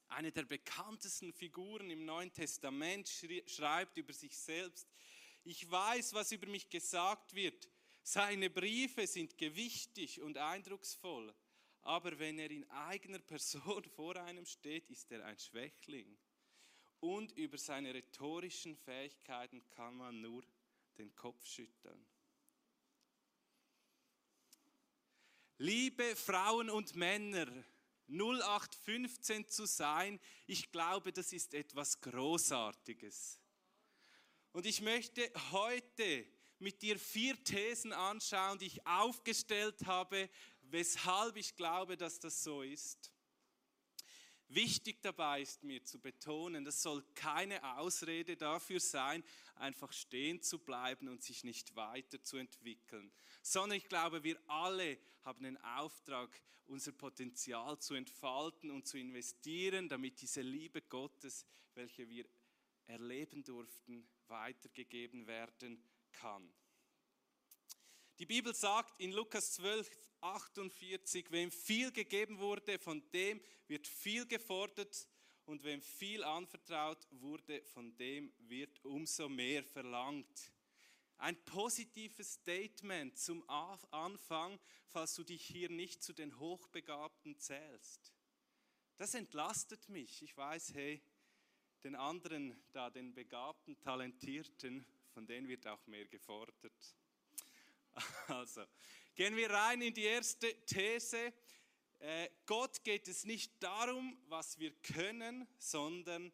eine 0.10 0.30
der 0.30 0.44
bekanntesten 0.44 1.32
Figuren 1.32 1.90
im 1.90 2.04
Neuen 2.04 2.34
Testament, 2.34 3.08
schreibt 3.48 3.98
über 3.98 4.12
sich 4.12 4.38
selbst, 4.38 4.90
ich 5.46 5.72
weiß, 5.72 6.16
was 6.16 6.34
über 6.34 6.48
mich 6.48 6.70
gesagt 6.70 7.34
wird. 7.34 7.70
Seine 8.04 8.50
Briefe 8.50 9.08
sind 9.08 9.38
gewichtig 9.38 10.20
und 10.20 10.38
eindrucksvoll, 10.38 11.34
aber 11.80 12.20
wenn 12.20 12.38
er 12.40 12.52
in 12.52 12.70
eigener 12.72 13.20
Person 13.20 13.86
vor 13.96 14.18
einem 14.18 14.46
steht, 14.46 14.90
ist 14.90 15.10
er 15.14 15.24
ein 15.24 15.40
Schwächling. 15.40 16.18
Und 17.00 17.32
über 17.38 17.58
seine 17.58 17.94
rhetorischen 17.94 18.76
Fähigkeiten 18.76 19.66
kann 19.70 19.96
man 19.96 20.20
nur 20.20 20.44
den 20.98 21.16
Kopf 21.16 21.46
schütteln. 21.46 22.06
Liebe 25.58 26.18
Frauen 26.18 26.70
und 26.70 26.98
Männer, 26.98 27.48
0815 28.10 29.48
zu 29.48 29.66
sein, 29.66 30.20
ich 30.48 30.70
glaube, 30.70 31.14
das 31.14 31.32
ist 31.32 31.54
etwas 31.54 32.02
Großartiges. 32.02 33.40
Und 34.52 34.66
ich 34.66 34.82
möchte 34.82 35.32
heute 35.52 36.26
mit 36.60 36.82
dir 36.82 37.00
vier 37.00 37.42
Thesen 37.42 37.94
anschauen, 37.94 38.60
die 38.60 38.66
ich 38.66 38.86
aufgestellt 38.86 39.86
habe, 39.86 40.30
weshalb 40.64 41.38
ich 41.38 41.56
glaube, 41.56 41.96
dass 41.96 42.20
das 42.20 42.44
so 42.44 42.62
ist. 42.62 43.14
Wichtig 44.48 45.02
dabei 45.02 45.42
ist 45.42 45.64
mir 45.64 45.84
zu 45.84 46.00
betonen, 46.00 46.66
das 46.66 46.82
soll 46.82 47.04
keine 47.16 47.78
Ausrede 47.78 48.38
dafür 48.38 48.80
sein, 48.80 49.24
einfach 49.56 49.92
stehen 49.92 50.42
zu 50.42 50.60
bleiben 50.60 51.08
und 51.08 51.24
sich 51.24 51.44
nicht 51.44 51.76
weiterzuentwickeln, 51.76 53.12
sondern 53.42 53.78
ich 53.78 53.88
glaube, 53.88 54.24
wir 54.24 54.40
alle 54.48 55.00
haben 55.24 55.44
den 55.44 55.58
Auftrag, 55.58 56.30
unser 56.68 56.92
Potenzial 56.92 57.80
zu 57.80 57.96
entfalten 57.96 58.72
und 58.72 58.88
zu 58.88 58.98
investieren, 58.98 59.90
damit 59.90 60.22
diese 60.22 60.42
Liebe 60.42 60.82
Gottes, 60.82 61.46
welche 61.74 62.08
wir 62.10 62.26
erleben 62.88 63.44
durften, 63.44 64.08
weitergegeben 64.28 65.28
werden 65.28 65.84
kann. 66.12 66.52
Die 68.18 68.26
Bibel 68.26 68.56
sagt 68.56 69.00
in 69.02 69.12
Lukas 69.12 69.54
12, 69.56 69.90
48, 70.22 71.32
wem 71.32 71.52
viel 71.52 71.92
gegeben 71.92 72.40
wurde, 72.40 72.80
von 72.80 73.04
dem 73.12 73.42
wird 73.68 73.88
viel 73.88 74.26
gefordert 74.26 75.08
und 75.46 75.64
wem 75.64 75.82
viel 75.82 76.24
anvertraut 76.24 77.06
wurde, 77.12 77.62
von 77.64 77.96
dem 77.98 78.32
wird 78.40 78.84
umso 78.86 79.28
mehr 79.28 79.64
verlangt. 79.64 80.52
Ein 81.18 81.36
positives 81.44 82.34
Statement 82.36 83.18
zum 83.18 83.48
Anfang, 83.50 84.60
falls 84.88 85.16
du 85.16 85.24
dich 85.24 85.46
hier 85.46 85.70
nicht 85.70 86.02
zu 86.02 86.14
den 86.14 86.40
Hochbegabten 86.40 87.38
zählst. 87.38 88.14
Das 88.98 89.14
entlastet 89.14 89.90
mich. 89.90 90.22
Ich 90.22 90.36
weiß, 90.38 90.74
hey, 90.74 91.02
den 91.84 91.96
anderen 91.96 92.56
da, 92.72 92.90
den 92.90 93.14
Begabten, 93.14 93.78
Talentierten, 93.82 94.86
von 95.14 95.28
denen 95.28 95.48
wird 95.48 95.68
auch 95.68 95.86
mehr 95.88 96.06
gefordert. 96.06 96.96
Also, 98.28 98.66
gehen 99.16 99.36
wir 99.36 99.50
rein 99.50 99.82
in 99.82 99.94
die 99.94 100.04
erste 100.04 100.54
These. 100.66 101.34
Äh, 102.00 102.30
Gott 102.46 102.84
geht 102.84 103.08
es 103.08 103.26
nicht 103.26 103.52
darum, 103.62 104.18
was 104.28 104.60
wir 104.60 104.72
können, 104.82 105.48
sondern 105.58 106.32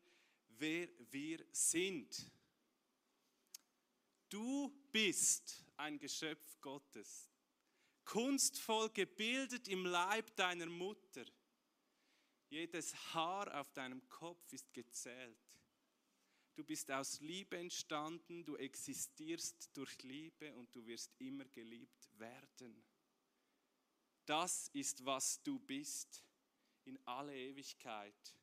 wer 0.58 0.88
wir 1.12 1.46
sind. 1.52 2.32
Du 4.30 4.70
bist 4.92 5.66
ein 5.78 6.00
Geschöpf 6.00 6.60
Gottes, 6.62 7.30
kunstvoll 8.06 8.90
gebildet 8.90 9.68
im 9.68 9.86
Leib 9.86 10.36
deiner 10.36 10.68
Mutter. 10.68 11.26
Jedes 12.50 12.94
Haar 13.14 13.60
auf 13.60 13.72
deinem 13.74 14.08
Kopf 14.10 14.52
ist 14.54 14.74
gezählt. 14.74 15.51
Du 16.62 16.68
bist 16.68 16.92
aus 16.92 17.20
Liebe 17.22 17.58
entstanden, 17.58 18.46
du 18.46 18.56
existierst 18.56 19.72
durch 19.74 20.04
Liebe 20.04 20.54
und 20.54 20.76
du 20.76 20.86
wirst 20.86 21.12
immer 21.20 21.46
geliebt 21.46 22.08
werden. 22.20 22.86
Das 24.28 24.70
ist, 24.74 25.04
was 25.04 25.42
du 25.42 25.58
bist 25.58 26.24
in 26.84 27.00
alle 27.08 27.36
Ewigkeit. 27.36 28.36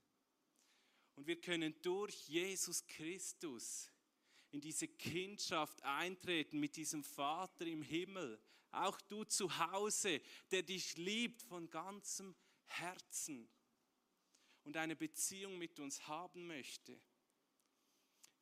Und 1.14 1.28
wir 1.28 1.40
können 1.40 1.80
durch 1.80 2.26
Jesus 2.26 2.84
Christus 2.88 3.92
in 4.50 4.60
diese 4.60 4.88
Kindschaft 4.88 5.80
eintreten 5.84 6.58
mit 6.58 6.74
diesem 6.74 7.04
Vater 7.04 7.66
im 7.66 7.82
Himmel. 7.82 8.42
Auch 8.72 9.00
du 9.02 9.22
zu 9.22 9.56
Hause, 9.70 10.20
der 10.50 10.64
dich 10.64 10.96
liebt 10.96 11.40
von 11.42 11.70
ganzem 11.70 12.34
Herzen 12.64 13.48
und 14.64 14.76
eine 14.76 14.96
Beziehung 14.96 15.56
mit 15.56 15.78
uns 15.78 16.08
haben 16.08 16.48
möchte. 16.48 17.00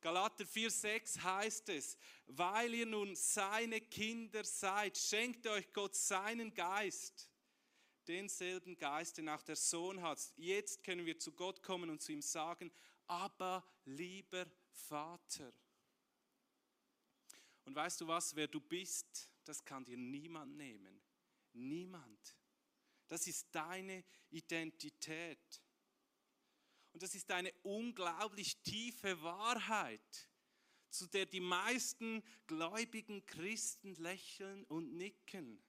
Galater 0.07 0.45
4,6 0.45 1.21
heißt 1.21 1.67
es, 1.67 1.97
weil 2.27 2.73
ihr 2.73 2.85
nun 2.85 3.13
seine 3.13 3.81
Kinder 3.81 4.41
seid, 4.45 4.97
schenkt 4.97 5.45
euch 5.47 5.73
Gott 5.73 5.97
seinen 5.97 6.53
Geist, 6.53 7.29
denselben 8.07 8.77
Geist, 8.77 9.17
den 9.17 9.27
auch 9.27 9.43
der 9.43 9.57
Sohn 9.57 10.01
hat. 10.01 10.17
Jetzt 10.37 10.81
können 10.81 11.05
wir 11.05 11.19
zu 11.19 11.33
Gott 11.33 11.61
kommen 11.61 11.89
und 11.89 12.01
zu 12.01 12.13
ihm 12.13 12.21
sagen, 12.21 12.71
aber 13.05 13.69
lieber 13.83 14.45
Vater. 14.71 15.51
Und 17.65 17.75
weißt 17.75 17.99
du 17.99 18.07
was, 18.07 18.33
wer 18.33 18.47
du 18.47 18.61
bist, 18.61 19.29
das 19.43 19.65
kann 19.65 19.83
dir 19.83 19.97
niemand 19.97 20.55
nehmen. 20.55 21.01
Niemand. 21.51 22.37
Das 23.09 23.27
ist 23.27 23.53
deine 23.53 24.05
Identität. 24.29 25.61
Und 26.97 27.03
das 27.03 27.13
ist 27.13 27.29
eine 27.29 27.53
unglaublich 27.61 28.57
tiefe 28.63 29.21
Wahrheit, 29.21 30.31
zu 30.89 31.05
der 31.05 31.27
die 31.27 31.39
meisten 31.39 32.23
gläubigen 32.47 33.23
Christen 33.27 33.93
lächeln 33.97 34.63
und 34.63 34.95
nicken. 34.95 35.63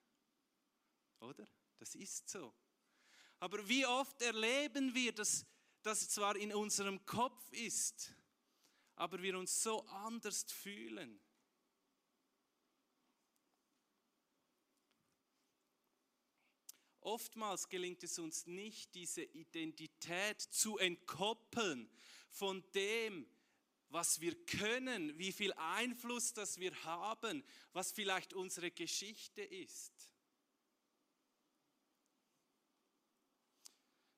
Oder? 1.21 1.47
Das 1.77 1.95
ist 1.95 2.31
so. 2.31 2.55
Aber 3.41 3.69
wie 3.69 3.85
oft 3.85 4.23
erleben 4.23 4.95
wir, 4.95 5.13
dass 5.13 5.45
das 5.83 6.09
zwar 6.09 6.35
in 6.35 6.51
unserem 6.51 7.05
Kopf 7.05 7.53
ist, 7.53 8.11
aber 8.97 9.21
wir 9.21 9.39
uns 9.39 9.63
so 9.63 9.85
anders 9.89 10.51
fühlen. 10.51 11.21
Oftmals 17.09 17.71
gelingt 17.71 18.03
es 18.03 18.19
uns 18.19 18.47
nicht, 18.47 18.95
diese 18.95 19.23
Identität 19.23 20.43
zu 20.43 20.77
entkoppeln 20.77 21.91
von 22.29 22.63
dem, 22.75 23.27
was 23.89 24.21
wir 24.21 24.35
können, 24.45 25.19
wie 25.19 25.33
viel 25.33 25.55
Einfluss 25.55 26.35
das 26.35 26.59
wir 26.61 26.85
haben, 26.85 27.43
was 27.73 27.93
vielleicht 27.93 28.35
unsere 28.35 28.71
Geschichte 28.71 29.41
ist. 29.41 30.11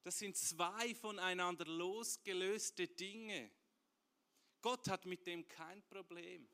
Das 0.02 0.18
sind 0.18 0.36
zwei 0.36 0.92
voneinander 0.96 1.66
losgelöste 1.66 2.88
Dinge. 2.88 3.52
Gott 4.62 4.88
hat 4.88 5.06
mit 5.06 5.28
dem 5.28 5.46
kein 5.46 5.80
Problem. 5.84 6.48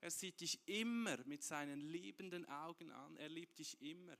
Er 0.00 0.12
sieht 0.12 0.40
dich 0.40 0.60
immer 0.68 1.16
mit 1.24 1.42
seinen 1.42 1.80
liebenden 1.80 2.44
Augen 2.48 2.92
an. 2.92 3.16
Er 3.16 3.28
liebt 3.28 3.58
dich 3.58 3.80
immer. 3.80 4.16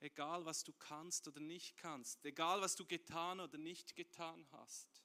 Egal, 0.00 0.44
was 0.44 0.62
du 0.62 0.72
kannst 0.74 1.26
oder 1.26 1.40
nicht 1.40 1.76
kannst. 1.76 2.24
Egal, 2.24 2.60
was 2.60 2.76
du 2.76 2.84
getan 2.84 3.40
oder 3.40 3.58
nicht 3.58 3.96
getan 3.96 4.46
hast. 4.52 5.02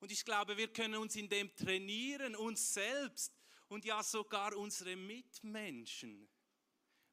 Und 0.00 0.12
ich 0.12 0.24
glaube, 0.24 0.56
wir 0.56 0.72
können 0.72 0.94
uns 0.94 1.16
in 1.16 1.28
dem 1.28 1.54
trainieren, 1.56 2.36
uns 2.36 2.72
selbst 2.72 3.36
und 3.68 3.84
ja 3.84 4.02
sogar 4.02 4.56
unsere 4.56 4.96
Mitmenschen 4.96 6.28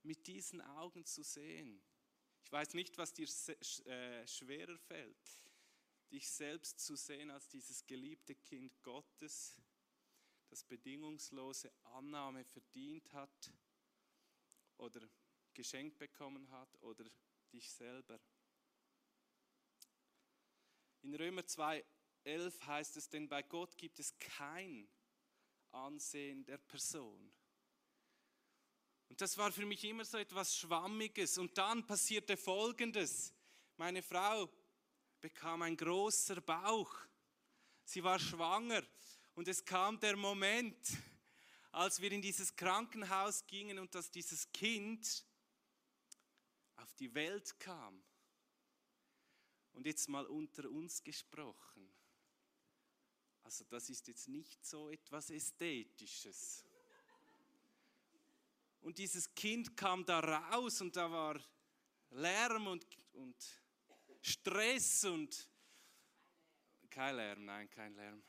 mit 0.04 0.26
diesen 0.28 0.62
Augen 0.62 1.06
zu 1.06 1.24
sehen. 1.24 1.84
Ich 2.44 2.52
weiß 2.52 2.76
nicht, 2.76 2.98
was 2.98 3.14
dir 3.14 3.28
äh, 3.86 4.28
schwerer 4.28 4.78
fällt, 4.78 5.42
dich 6.12 6.30
selbst 6.30 6.80
zu 6.80 6.96
sehen 6.96 7.32
als 7.32 7.50
dieses 7.50 7.86
geliebte 7.86 8.36
Kind 8.36 8.82
Gottes, 8.84 9.58
das 10.50 10.64
bedingungslose 10.64 11.74
Annahme 11.86 12.46
verdient 12.46 13.12
hat 13.14 13.52
oder 14.78 15.02
geschenkt 15.56 15.98
bekommen 15.98 16.50
hat 16.52 16.70
oder 16.82 17.06
dich 17.52 17.72
selber. 17.72 18.20
In 21.02 21.16
Römer 21.16 21.42
2,11 21.42 22.66
heißt 22.66 22.98
es, 22.98 23.10
denn 23.10 23.28
bei 23.28 23.42
Gott 23.44 23.78
gibt 23.78 24.00
es 24.00 24.18
kein 24.20 24.88
Ansehen 25.72 26.46
der 26.46 26.58
Person. 26.58 27.32
Und 29.10 29.22
das 29.22 29.38
war 29.38 29.52
für 29.52 29.66
mich 29.66 29.84
immer 29.84 30.04
so 30.04 30.18
etwas 30.18 30.58
Schwammiges. 30.58 31.38
Und 31.38 31.58
dann 31.58 31.86
passierte 31.86 32.36
Folgendes. 32.38 33.34
Meine 33.78 34.02
Frau 34.02 34.50
bekam 35.22 35.62
ein 35.62 35.78
großer 35.78 36.42
Bauch. 36.42 36.94
Sie 37.84 38.04
war 38.04 38.20
schwanger. 38.20 38.84
Und 39.36 39.48
es 39.48 39.64
kam 39.64 40.00
der 40.00 40.16
Moment, 40.16 40.78
als 41.72 42.02
wir 42.02 42.12
in 42.12 42.22
dieses 42.22 42.56
Krankenhaus 42.56 43.46
gingen 43.46 43.80
und 43.80 43.94
dass 43.94 44.10
dieses 44.10 44.52
Kind 44.52 45.26
auf 46.78 46.94
die 46.94 47.14
Welt 47.14 47.60
kam. 47.60 48.04
Und 49.74 49.86
jetzt 49.86 50.08
mal 50.08 50.26
unter 50.26 50.70
uns 50.70 51.04
gesprochen. 51.04 51.92
Also 53.44 53.64
das 53.66 53.90
ist 53.90 54.08
jetzt 54.08 54.28
nicht 54.28 54.66
so 54.66 54.90
etwas 54.90 55.30
Ästhetisches. 55.30 56.66
Und 58.82 58.98
dieses 58.98 59.34
Kind 59.36 59.76
kam 59.76 60.06
da 60.06 60.20
raus 60.20 60.82
und 60.82 60.96
da 60.96 61.12
war 61.12 61.40
Lärm 62.12 62.68
und, 62.68 62.86
und 63.14 63.36
Stress 64.22 65.04
und 65.06 65.50
kein 66.90 67.16
Lärm, 67.16 67.46
nein, 67.46 67.70
kein 67.70 67.94
Lärm. 67.94 68.24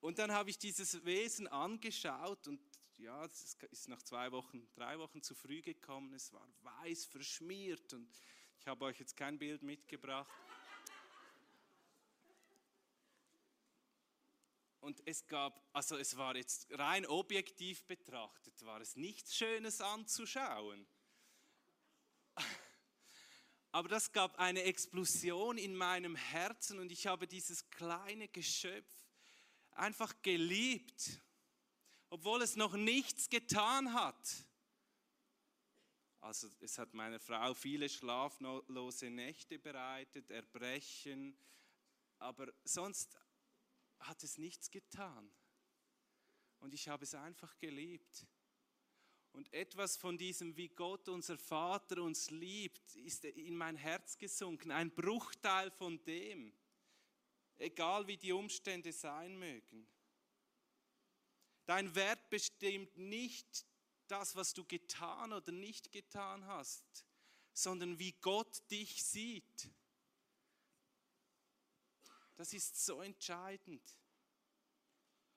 Und 0.00 0.18
dann 0.18 0.32
habe 0.32 0.50
ich 0.50 0.58
dieses 0.58 1.04
Wesen 1.04 1.46
angeschaut 1.48 2.46
und 2.48 2.60
ja, 3.00 3.24
es 3.24 3.56
ist 3.70 3.88
nach 3.88 4.02
zwei 4.02 4.30
Wochen, 4.30 4.68
drei 4.74 4.98
Wochen 4.98 5.22
zu 5.22 5.34
früh 5.34 5.62
gekommen. 5.62 6.12
Es 6.12 6.32
war 6.32 6.46
weiß 6.62 7.06
verschmiert 7.06 7.92
und 7.94 8.08
ich 8.58 8.66
habe 8.66 8.84
euch 8.84 8.98
jetzt 8.98 9.16
kein 9.16 9.38
Bild 9.38 9.62
mitgebracht. 9.62 10.30
Und 14.80 15.00
es 15.06 15.26
gab, 15.26 15.66
also 15.72 15.96
es 15.96 16.16
war 16.16 16.36
jetzt 16.36 16.66
rein 16.72 17.06
objektiv 17.06 17.84
betrachtet, 17.84 18.62
war 18.64 18.80
es 18.80 18.96
nichts 18.96 19.34
Schönes 19.36 19.80
anzuschauen. 19.80 20.86
Aber 23.72 23.88
das 23.88 24.12
gab 24.12 24.38
eine 24.38 24.62
Explosion 24.64 25.56
in 25.56 25.74
meinem 25.74 26.16
Herzen 26.16 26.78
und 26.78 26.90
ich 26.92 27.06
habe 27.06 27.26
dieses 27.26 27.70
kleine 27.70 28.28
Geschöpf 28.28 28.90
einfach 29.72 30.20
geliebt, 30.22 31.20
obwohl 32.10 32.42
es 32.42 32.56
noch 32.56 32.74
nichts 32.74 33.28
getan 33.28 33.94
hat. 33.94 34.44
Also 36.20 36.50
es 36.60 36.76
hat 36.76 36.92
meiner 36.92 37.18
Frau 37.18 37.54
viele 37.54 37.88
schlaflose 37.88 39.08
Nächte 39.08 39.58
bereitet, 39.58 40.30
Erbrechen, 40.30 41.34
aber 42.18 42.52
sonst 42.64 43.16
hat 44.00 44.22
es 44.22 44.36
nichts 44.36 44.70
getan. 44.70 45.32
Und 46.58 46.74
ich 46.74 46.88
habe 46.88 47.04
es 47.04 47.14
einfach 47.14 47.56
geliebt. 47.58 48.26
Und 49.32 49.50
etwas 49.54 49.96
von 49.96 50.18
diesem, 50.18 50.56
wie 50.56 50.68
Gott, 50.68 51.08
unser 51.08 51.38
Vater, 51.38 52.02
uns 52.02 52.30
liebt, 52.30 52.96
ist 52.96 53.24
in 53.24 53.56
mein 53.56 53.76
Herz 53.76 54.18
gesunken. 54.18 54.72
Ein 54.72 54.90
Bruchteil 54.90 55.70
von 55.70 56.02
dem, 56.04 56.52
egal 57.56 58.06
wie 58.08 58.16
die 58.16 58.32
Umstände 58.32 58.92
sein 58.92 59.38
mögen. 59.38 59.86
Dein 61.70 61.94
Wert 61.94 62.28
bestimmt 62.30 62.98
nicht 62.98 63.64
das, 64.08 64.34
was 64.34 64.54
du 64.54 64.64
getan 64.64 65.32
oder 65.32 65.52
nicht 65.52 65.92
getan 65.92 66.44
hast, 66.46 67.06
sondern 67.52 67.96
wie 68.00 68.10
Gott 68.10 68.68
dich 68.72 69.04
sieht. 69.04 69.70
Das 72.34 72.52
ist 72.54 72.84
so 72.84 73.00
entscheidend. 73.00 73.88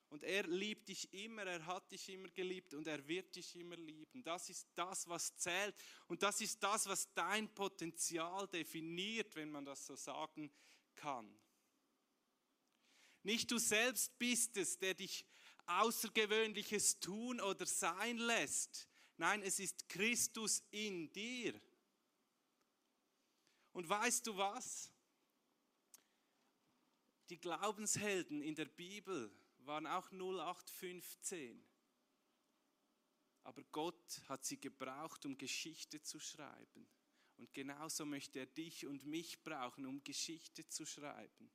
Und 0.09 0.23
er 0.23 0.47
liebt 0.47 0.89
dich 0.89 1.13
immer, 1.13 1.43
er 1.43 1.67
hat 1.67 1.91
dich 1.91 2.09
immer 2.09 2.29
geliebt 2.29 2.73
und 2.73 2.87
er 2.87 3.07
wird 3.07 3.35
dich 3.35 3.55
immer 3.55 3.75
lieben. 3.75 4.23
Das 4.23 4.49
ist 4.49 4.67
das, 4.73 5.07
was 5.07 5.37
zählt 5.37 5.75
und 6.07 6.23
das 6.23 6.41
ist 6.41 6.63
das, 6.63 6.87
was 6.87 7.13
dein 7.13 7.53
Potenzial 7.53 8.47
definiert, 8.47 9.35
wenn 9.35 9.51
man 9.51 9.65
das 9.65 9.85
so 9.85 9.95
sagen 9.95 10.51
kann. 10.95 11.39
Nicht 13.21 13.51
du 13.51 13.59
selbst 13.59 14.17
bist 14.17 14.57
es, 14.57 14.79
der 14.79 14.95
dich 14.95 15.27
Außergewöhnliches 15.65 16.99
tun 16.99 17.39
oder 17.41 17.65
sein 17.65 18.17
lässt. 18.17 18.87
Nein, 19.17 19.41
es 19.43 19.59
ist 19.59 19.87
Christus 19.89 20.63
in 20.71 21.11
dir. 21.11 21.59
Und 23.71 23.87
weißt 23.87 24.27
du 24.27 24.37
was? 24.37 24.91
Die 27.29 27.39
Glaubenshelden 27.39 28.41
in 28.41 28.55
der 28.55 28.65
Bibel, 28.65 29.31
waren 29.65 29.87
auch 29.87 30.11
0815. 30.11 31.63
Aber 33.43 33.63
Gott 33.65 34.21
hat 34.27 34.45
sie 34.45 34.59
gebraucht, 34.59 35.25
um 35.25 35.37
Geschichte 35.37 36.01
zu 36.01 36.19
schreiben. 36.19 36.87
Und 37.37 37.53
genauso 37.53 38.05
möchte 38.05 38.39
er 38.39 38.45
dich 38.45 38.85
und 38.85 39.05
mich 39.05 39.43
brauchen, 39.43 39.85
um 39.85 40.03
Geschichte 40.03 40.67
zu 40.67 40.85
schreiben. 40.85 41.51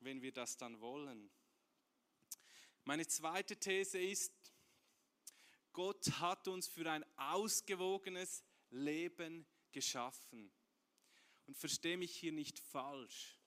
Wenn 0.00 0.22
wir 0.22 0.32
das 0.32 0.56
dann 0.56 0.80
wollen. 0.80 1.30
Meine 2.88 3.06
zweite 3.06 3.54
These 3.54 3.98
ist, 3.98 4.32
Gott 5.74 6.10
hat 6.20 6.48
uns 6.48 6.68
für 6.68 6.90
ein 6.90 7.04
ausgewogenes 7.18 8.42
Leben 8.70 9.46
geschaffen. 9.72 10.50
Und 11.44 11.58
verstehe 11.58 11.98
mich 11.98 12.16
hier 12.16 12.32
nicht 12.32 12.58
falsch. 12.58 13.38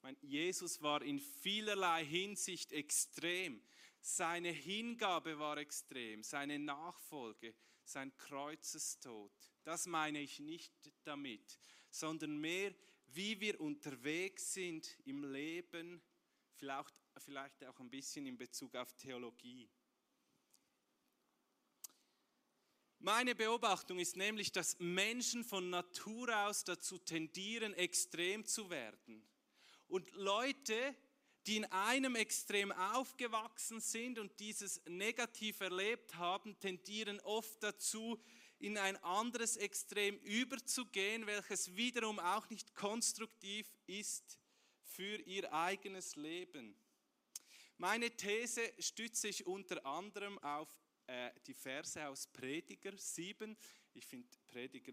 Mein, 0.00 0.16
Jesus 0.20 0.80
war 0.80 1.02
in 1.02 1.18
vielerlei 1.18 2.04
Hinsicht 2.04 2.70
extrem. 2.70 3.60
Seine 4.00 4.50
Hingabe 4.52 5.40
war 5.40 5.58
extrem, 5.58 6.22
seine 6.22 6.60
Nachfolge, 6.60 7.52
sein 7.82 8.16
Kreuzestod. 8.16 9.32
Das 9.64 9.86
meine 9.86 10.20
ich 10.20 10.38
nicht 10.38 10.72
damit, 11.02 11.58
sondern 11.90 12.38
mehr, 12.38 12.72
wie 13.08 13.40
wir 13.40 13.60
unterwegs 13.60 14.54
sind 14.54 14.96
im 15.04 15.24
Leben, 15.24 16.00
vielleicht, 16.52 16.94
vielleicht 17.24 17.64
auch 17.64 17.78
ein 17.80 17.90
bisschen 17.90 18.26
in 18.26 18.36
Bezug 18.36 18.76
auf 18.76 18.92
Theologie. 18.94 19.68
Meine 22.98 23.34
Beobachtung 23.34 23.98
ist 23.98 24.16
nämlich, 24.16 24.52
dass 24.52 24.78
Menschen 24.78 25.44
von 25.44 25.68
Natur 25.68 26.46
aus 26.46 26.64
dazu 26.64 26.98
tendieren, 26.98 27.74
extrem 27.74 28.46
zu 28.46 28.70
werden. 28.70 29.26
Und 29.88 30.10
Leute, 30.12 30.96
die 31.46 31.58
in 31.58 31.64
einem 31.66 32.16
Extrem 32.16 32.72
aufgewachsen 32.72 33.80
sind 33.80 34.18
und 34.18 34.40
dieses 34.40 34.82
negativ 34.86 35.60
erlebt 35.60 36.14
haben, 36.14 36.58
tendieren 36.60 37.20
oft 37.20 37.62
dazu, 37.62 38.18
in 38.58 38.78
ein 38.78 38.96
anderes 39.02 39.58
Extrem 39.58 40.16
überzugehen, 40.20 41.26
welches 41.26 41.76
wiederum 41.76 42.18
auch 42.18 42.48
nicht 42.48 42.74
konstruktiv 42.74 43.66
ist 43.86 44.38
für 44.82 45.16
ihr 45.26 45.52
eigenes 45.52 46.16
Leben. 46.16 46.74
Meine 47.78 48.10
These 48.10 48.72
stütze 48.78 49.28
ich 49.28 49.46
unter 49.46 49.84
anderem 49.84 50.38
auf 50.38 50.68
äh, 51.06 51.30
die 51.46 51.54
Verse 51.54 52.06
aus 52.06 52.26
Prediger 52.28 52.96
7. 52.96 53.56
Ich 53.94 54.06
finde 54.06 54.28
Prediger 54.46 54.92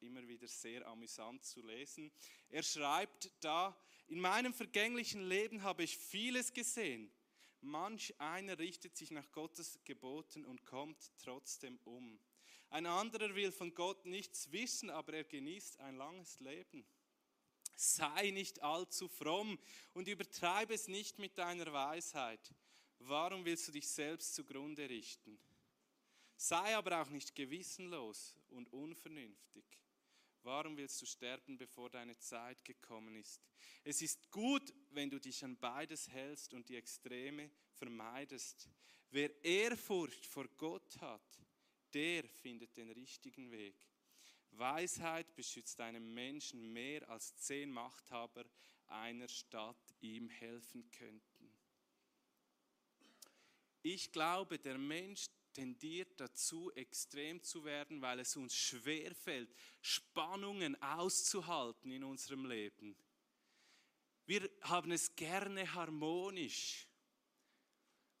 immer 0.00 0.26
wieder 0.28 0.46
sehr 0.46 0.86
amüsant 0.86 1.44
zu 1.44 1.60
lesen. 1.60 2.12
Er 2.48 2.62
schreibt 2.62 3.32
da, 3.40 3.76
in 4.06 4.20
meinem 4.20 4.54
vergänglichen 4.54 5.26
Leben 5.28 5.62
habe 5.62 5.82
ich 5.82 5.98
vieles 5.98 6.52
gesehen. 6.52 7.10
Manch 7.60 8.14
einer 8.20 8.58
richtet 8.58 8.96
sich 8.96 9.10
nach 9.10 9.30
Gottes 9.32 9.80
Geboten 9.84 10.44
und 10.44 10.64
kommt 10.64 11.10
trotzdem 11.18 11.80
um. 11.84 12.20
Ein 12.70 12.86
anderer 12.86 13.34
will 13.34 13.50
von 13.50 13.74
Gott 13.74 14.06
nichts 14.06 14.52
wissen, 14.52 14.88
aber 14.88 15.14
er 15.14 15.24
genießt 15.24 15.80
ein 15.80 15.96
langes 15.96 16.38
Leben. 16.38 16.86
Sei 17.80 18.32
nicht 18.32 18.60
allzu 18.60 19.06
fromm 19.06 19.56
und 19.94 20.08
übertreibe 20.08 20.74
es 20.74 20.88
nicht 20.88 21.20
mit 21.20 21.38
deiner 21.38 21.72
Weisheit. 21.72 22.52
Warum 22.98 23.44
willst 23.44 23.68
du 23.68 23.72
dich 23.72 23.88
selbst 23.88 24.34
zugrunde 24.34 24.88
richten? 24.88 25.38
Sei 26.36 26.76
aber 26.76 27.00
auch 27.00 27.08
nicht 27.10 27.36
gewissenlos 27.36 28.34
und 28.48 28.72
unvernünftig. 28.72 29.64
Warum 30.42 30.76
willst 30.76 31.00
du 31.02 31.06
sterben, 31.06 31.56
bevor 31.56 31.88
deine 31.88 32.18
Zeit 32.18 32.64
gekommen 32.64 33.14
ist? 33.14 33.40
Es 33.84 34.02
ist 34.02 34.28
gut, 34.32 34.74
wenn 34.90 35.08
du 35.08 35.20
dich 35.20 35.44
an 35.44 35.56
beides 35.56 36.08
hältst 36.08 36.54
und 36.54 36.68
die 36.68 36.76
Extreme 36.76 37.48
vermeidest. 37.74 38.68
Wer 39.10 39.44
Ehrfurcht 39.44 40.26
vor 40.26 40.48
Gott 40.56 41.00
hat, 41.00 41.38
der 41.94 42.24
findet 42.24 42.76
den 42.76 42.90
richtigen 42.90 43.52
Weg. 43.52 43.76
Weisheit 44.52 45.34
beschützt 45.34 45.80
einem 45.80 46.14
Menschen 46.14 46.72
mehr 46.72 47.08
als 47.08 47.36
zehn 47.36 47.70
Machthaber 47.70 48.44
einer 48.86 49.28
Stadt 49.28 49.94
ihm 50.00 50.28
helfen 50.28 50.90
könnten. 50.90 51.52
Ich 53.82 54.12
glaube, 54.12 54.58
der 54.58 54.78
Mensch 54.78 55.28
tendiert 55.52 56.20
dazu, 56.20 56.70
extrem 56.72 57.42
zu 57.42 57.64
werden, 57.64 58.00
weil 58.02 58.20
es 58.20 58.36
uns 58.36 58.54
schwerfällt, 58.54 59.54
Spannungen 59.80 60.80
auszuhalten 60.82 61.90
in 61.90 62.04
unserem 62.04 62.44
Leben. 62.44 62.96
Wir 64.26 64.48
haben 64.62 64.92
es 64.92 65.16
gerne 65.16 65.72
harmonisch. 65.72 66.86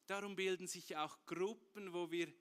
Darum 0.06 0.36
bilden 0.36 0.66
sich 0.66 0.96
auch 0.96 1.18
Gruppen, 1.26 1.92
wo 1.92 2.10
wir 2.10 2.32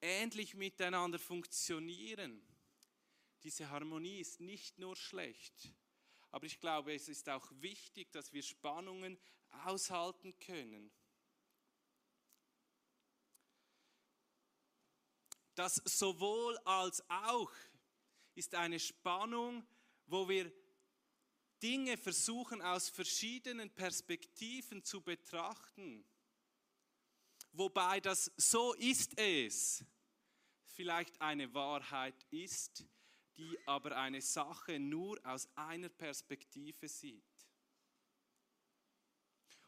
ähnlich 0.00 0.54
miteinander 0.54 1.18
funktionieren. 1.18 2.40
Diese 3.42 3.70
Harmonie 3.70 4.20
ist 4.20 4.40
nicht 4.40 4.78
nur 4.78 4.96
schlecht, 4.96 5.72
aber 6.30 6.46
ich 6.46 6.58
glaube, 6.58 6.94
es 6.94 7.08
ist 7.08 7.28
auch 7.28 7.50
wichtig, 7.60 8.10
dass 8.12 8.32
wir 8.32 8.42
Spannungen 8.42 9.18
aushalten 9.64 10.36
können. 10.38 10.90
Das 15.54 15.76
sowohl 15.84 16.58
als 16.64 17.02
auch 17.08 17.50
ist 18.34 18.54
eine 18.54 18.78
Spannung, 18.78 19.66
wo 20.06 20.28
wir 20.28 20.52
Dinge 21.62 21.96
versuchen 21.96 22.60
aus 22.60 22.90
verschiedenen 22.90 23.70
Perspektiven 23.70 24.84
zu 24.84 25.00
betrachten. 25.00 26.04
Wobei 27.52 28.00
das 28.00 28.30
so 28.36 28.74
ist 28.74 29.18
es 29.18 29.82
vielleicht 30.64 31.18
eine 31.22 31.52
Wahrheit 31.54 32.26
ist, 32.30 32.84
die 33.36 33.58
aber 33.66 33.96
eine 33.96 34.20
Sache 34.20 34.78
nur 34.78 35.18
aus 35.24 35.48
einer 35.56 35.88
Perspektive 35.88 36.88
sieht. 36.88 37.24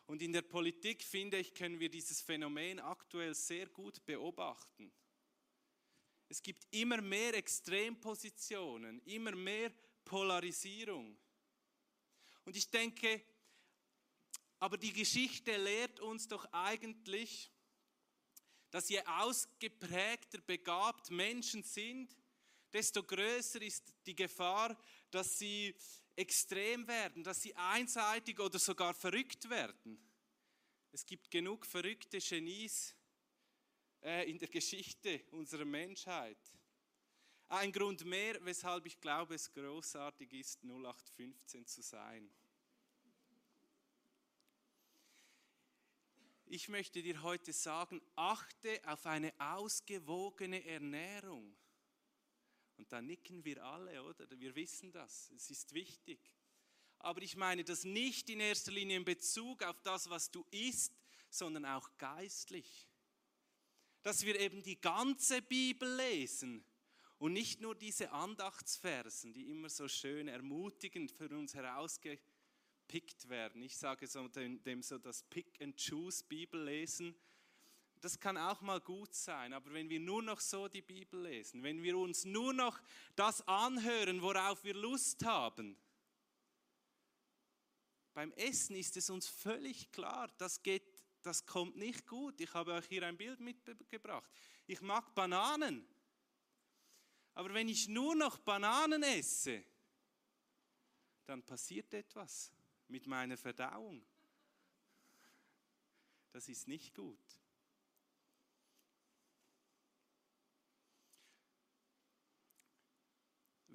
Und 0.07 0.22
in 0.22 0.33
der 0.33 0.42
Politik, 0.42 1.04
finde 1.04 1.37
ich, 1.37 1.54
können 1.54 1.78
wir 1.78 1.90
dieses 1.90 2.22
Phänomen 2.22 2.81
aktuell 2.81 3.35
sehr 3.35 3.66
gut 3.66 4.04
beobachten. 4.07 4.90
Es 6.31 6.42
gibt 6.42 6.66
immer 6.70 7.02
mehr 7.02 7.35
Extrempositionen, 7.35 9.00
immer 9.02 9.33
mehr 9.33 9.70
Polarisierung. 10.04 11.18
Und 12.44 12.57
ich 12.57 12.70
denke, 12.70 13.22
aber 14.59 14.78
die 14.78 14.92
Geschichte 14.92 15.57
lehrt 15.57 16.00
uns 16.00 16.26
doch 16.26 16.46
eigentlich, 16.52 17.50
dass 18.70 18.88
je 18.88 19.02
ausgeprägter 19.04 20.40
begabt 20.40 21.11
Menschen 21.11 21.62
sind, 21.62 22.16
desto 22.72 23.02
größer 23.02 23.62
ist 23.62 23.94
die 24.07 24.14
Gefahr, 24.14 24.76
dass 25.11 25.38
sie 25.38 25.74
extrem 26.16 26.87
werden, 26.87 27.22
dass 27.22 27.42
sie 27.42 27.54
einseitig 27.54 28.38
oder 28.40 28.59
sogar 28.59 28.94
verrückt 28.94 29.48
werden. 29.48 29.98
Es 30.90 31.07
gibt 31.07 31.31
genug 31.31 31.64
verrückte 31.64 32.18
Genies 32.18 32.94
äh, 34.02 34.28
in 34.31 34.38
der 34.38 34.48
Geschichte 34.48 35.22
unserer 35.31 35.64
Menschheit. 35.64 36.38
Ein 37.48 37.72
Grund 37.72 38.04
mehr, 38.04 38.44
weshalb 38.44 38.85
ich 38.87 39.00
glaube, 39.00 39.35
es 39.35 39.52
großartig 39.52 40.33
ist, 40.33 40.62
0815 40.64 41.66
zu 41.66 41.83
sein. 41.83 42.31
Ich 46.46 46.68
möchte 46.68 47.02
dir 47.02 47.22
heute 47.22 47.52
sagen, 47.52 48.00
achte 48.16 48.81
auf 48.87 49.04
eine 49.07 49.33
ausgewogene 49.38 50.64
Ernährung. 50.64 51.54
Und 52.79 52.93
da 52.93 53.03
nicken 53.03 53.45
wir 53.45 53.62
alle, 53.64 54.03
oder? 54.05 54.27
Wir 54.38 54.55
wissen 54.55 54.93
das. 54.93 55.31
Es 55.33 55.51
ist 55.51 55.75
wichtig. 55.75 56.19
Aber 57.01 57.23
ich 57.23 57.37
meine 57.37 57.64
das 57.64 57.85
nicht 57.85 58.31
in 58.31 58.41
erster 58.41 58.73
Linie 58.73 58.97
in 58.97 59.05
Bezug 59.05 59.62
auf 59.62 59.81
das, 59.83 60.09
was 60.09 60.31
du 60.31 60.45
isst, 60.51 60.97
sondern 61.29 61.64
auch 61.64 61.91
geistlich. 61.99 62.88
Dass 64.03 64.25
wir 64.25 64.38
eben 64.41 64.62
die 64.62 64.81
ganze 64.81 65.43
Bibel 65.43 65.93
lesen 65.97 66.64
und 67.19 67.33
nicht 67.33 67.61
nur 67.61 67.75
diese 67.75 68.12
Andachtsversen, 68.12 69.33
die 69.33 69.51
immer 69.51 69.69
so 69.69 69.88
schön 69.88 70.29
ermutigend 70.29 71.11
für 71.11 71.29
uns 71.31 71.55
herausgepickt 71.55 73.29
werden. 73.29 73.62
Ich 73.62 73.77
sage 73.77 74.07
so 74.07 74.29
dem, 74.29 74.83
so 74.83 74.99
das 74.99 75.25
Pick 75.25 75.61
and 75.61 75.77
Choose 75.77 76.25
Bibel 76.25 76.64
lesen 76.64 77.14
das 78.00 78.18
kann 78.18 78.37
auch 78.37 78.61
mal 78.61 78.80
gut 78.80 79.14
sein, 79.14 79.52
aber 79.52 79.72
wenn 79.72 79.88
wir 79.88 80.00
nur 80.00 80.22
noch 80.22 80.40
so 80.40 80.68
die 80.68 80.82
Bibel 80.82 81.22
lesen, 81.22 81.62
wenn 81.62 81.82
wir 81.82 81.96
uns 81.96 82.24
nur 82.24 82.52
noch 82.52 82.80
das 83.16 83.46
anhören, 83.46 84.22
worauf 84.22 84.62
wir 84.64 84.74
Lust 84.74 85.24
haben, 85.24 85.76
beim 88.14 88.32
Essen 88.32 88.74
ist 88.76 88.96
es 88.96 89.11
uns 89.11 89.28
völlig 89.28 89.92
klar, 89.92 90.28
das 90.38 90.62
geht, 90.62 90.82
das 91.22 91.46
kommt 91.46 91.76
nicht 91.76 92.06
gut. 92.06 92.40
Ich 92.40 92.52
habe 92.52 92.72
euch 92.72 92.87
hier 92.87 93.04
ein 93.04 93.16
Bild 93.16 93.38
mitgebracht. 93.38 94.30
Ich 94.66 94.80
mag 94.80 95.14
Bananen, 95.14 95.87
aber 97.34 97.54
wenn 97.54 97.68
ich 97.68 97.87
nur 97.87 98.16
noch 98.16 98.38
Bananen 98.38 99.02
esse, 99.04 99.64
dann 101.26 101.42
passiert 101.42 101.94
etwas 101.94 102.52
mit 102.88 103.06
meiner 103.06 103.37
Verdauung. 103.37 104.04
Das 106.32 106.48
ist 106.48 106.66
nicht 106.66 106.94
gut. 106.94 107.18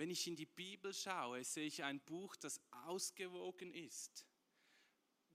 Wenn 0.03 0.11
ich 0.11 0.27
in 0.27 0.35
die 0.35 0.45
Bibel 0.45 0.93
schaue, 0.93 1.41
sehe 1.45 1.65
ich 1.65 1.81
ein 1.81 2.01
Buch, 2.01 2.35
das 2.35 2.59
ausgewogen 2.71 3.73
ist, 3.73 4.27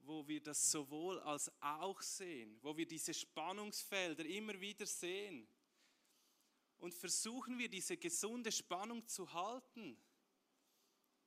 wo 0.01 0.27
wir 0.27 0.43
das 0.43 0.69
sowohl 0.69 1.19
als 1.21 1.51
auch 1.59 1.99
sehen, 2.03 2.55
wo 2.61 2.77
wir 2.77 2.87
diese 2.87 3.11
Spannungsfelder 3.11 4.23
immer 4.25 4.61
wieder 4.61 4.85
sehen. 4.85 5.47
Und 6.77 6.93
versuchen 6.93 7.57
wir 7.57 7.67
diese 7.67 7.97
gesunde 7.97 8.51
Spannung 8.51 9.07
zu 9.07 9.33
halten. 9.33 9.97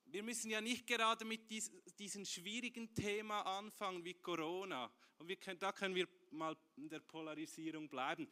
Wir 0.05 0.23
müssen 0.23 0.49
ja 0.49 0.61
nicht 0.61 0.87
gerade 0.87 1.25
mit 1.25 1.51
diesem 1.99 2.25
schwierigen 2.25 2.95
Thema 2.95 3.43
anfangen 3.59 4.05
wie 4.05 4.15
Corona. 4.15 4.89
Und 5.19 5.41
können, 5.41 5.59
da 5.59 5.73
können 5.73 5.97
wir 5.97 6.07
mal 6.31 6.57
in 6.77 6.89
der 6.89 7.01
Polarisierung 7.01 7.89
bleiben. 7.89 8.31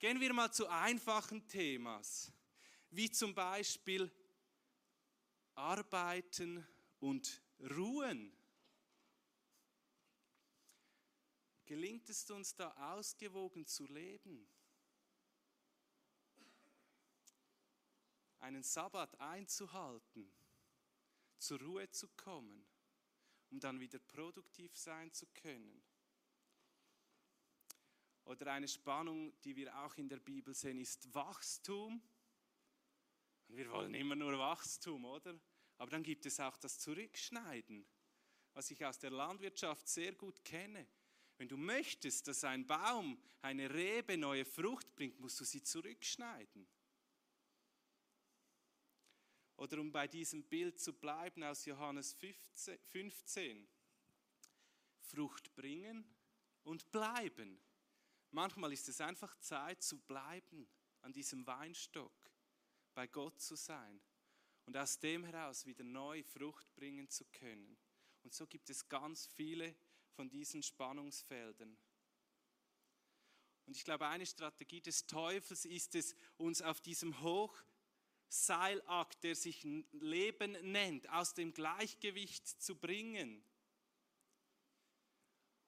Gehen 0.00 0.18
wir 0.18 0.32
mal 0.32 0.50
zu 0.50 0.66
einfachen 0.66 1.46
Themas, 1.46 2.32
wie 2.90 3.08
zum 3.08 3.32
Beispiel 3.32 4.10
arbeiten 5.58 6.66
und 7.00 7.42
ruhen. 7.60 8.32
Gelingt 11.66 12.08
es 12.08 12.30
uns 12.30 12.54
da 12.54 12.70
ausgewogen 12.94 13.66
zu 13.66 13.86
leben? 13.86 14.48
Einen 18.38 18.62
Sabbat 18.62 19.20
einzuhalten, 19.20 20.32
zur 21.38 21.60
Ruhe 21.60 21.90
zu 21.90 22.08
kommen, 22.08 22.64
um 23.50 23.60
dann 23.60 23.80
wieder 23.80 23.98
produktiv 23.98 24.76
sein 24.76 25.12
zu 25.12 25.26
können. 25.26 25.82
Oder 28.24 28.52
eine 28.52 28.68
Spannung, 28.68 29.38
die 29.40 29.56
wir 29.56 29.76
auch 29.78 29.96
in 29.96 30.08
der 30.08 30.20
Bibel 30.20 30.54
sehen, 30.54 30.78
ist 30.78 31.12
Wachstum. 31.14 32.00
Und 33.48 33.56
wir 33.56 33.70
wollen 33.70 33.94
immer 33.94 34.14
nur 34.14 34.38
Wachstum, 34.38 35.04
oder? 35.04 35.38
Aber 35.78 35.90
dann 35.92 36.02
gibt 36.02 36.26
es 36.26 36.40
auch 36.40 36.56
das 36.58 36.78
Zurückschneiden, 36.80 37.86
was 38.52 38.70
ich 38.70 38.84
aus 38.84 38.98
der 38.98 39.10
Landwirtschaft 39.10 39.88
sehr 39.88 40.12
gut 40.12 40.44
kenne. 40.44 40.86
Wenn 41.38 41.48
du 41.48 41.56
möchtest, 41.56 42.26
dass 42.26 42.42
ein 42.42 42.66
Baum, 42.66 43.16
eine 43.42 43.72
Rebe 43.72 44.16
neue 44.16 44.44
Frucht 44.44 44.94
bringt, 44.96 45.20
musst 45.20 45.38
du 45.38 45.44
sie 45.44 45.62
zurückschneiden. 45.62 46.66
Oder 49.56 49.80
um 49.80 49.92
bei 49.92 50.08
diesem 50.08 50.42
Bild 50.42 50.80
zu 50.80 50.92
bleiben 50.92 51.44
aus 51.44 51.64
Johannes 51.64 52.16
15, 52.88 53.68
Frucht 55.00 55.54
bringen 55.54 56.04
und 56.64 56.90
bleiben. 56.90 57.60
Manchmal 58.32 58.72
ist 58.72 58.88
es 58.88 59.00
einfach 59.00 59.36
Zeit 59.38 59.82
zu 59.82 59.98
bleiben 59.98 60.68
an 61.02 61.12
diesem 61.12 61.46
Weinstock, 61.46 62.12
bei 62.94 63.06
Gott 63.06 63.40
zu 63.40 63.54
sein 63.54 64.00
und 64.68 64.76
aus 64.76 64.98
dem 64.98 65.24
heraus 65.24 65.64
wieder 65.64 65.82
neu 65.82 66.22
Frucht 66.22 66.74
bringen 66.74 67.08
zu 67.08 67.24
können. 67.32 67.78
Und 68.22 68.34
so 68.34 68.46
gibt 68.46 68.68
es 68.68 68.86
ganz 68.86 69.24
viele 69.24 69.74
von 70.10 70.28
diesen 70.28 70.62
Spannungsfeldern. 70.62 71.74
Und 73.64 73.74
ich 73.74 73.82
glaube, 73.82 74.06
eine 74.08 74.26
Strategie 74.26 74.82
des 74.82 75.06
Teufels 75.06 75.64
ist 75.64 75.94
es, 75.94 76.14
uns 76.36 76.60
auf 76.60 76.82
diesem 76.82 77.18
Hochseilakt, 77.22 79.24
der 79.24 79.36
sich 79.36 79.66
Leben 79.92 80.52
nennt, 80.70 81.08
aus 81.08 81.32
dem 81.32 81.54
Gleichgewicht 81.54 82.46
zu 82.46 82.76
bringen, 82.76 83.42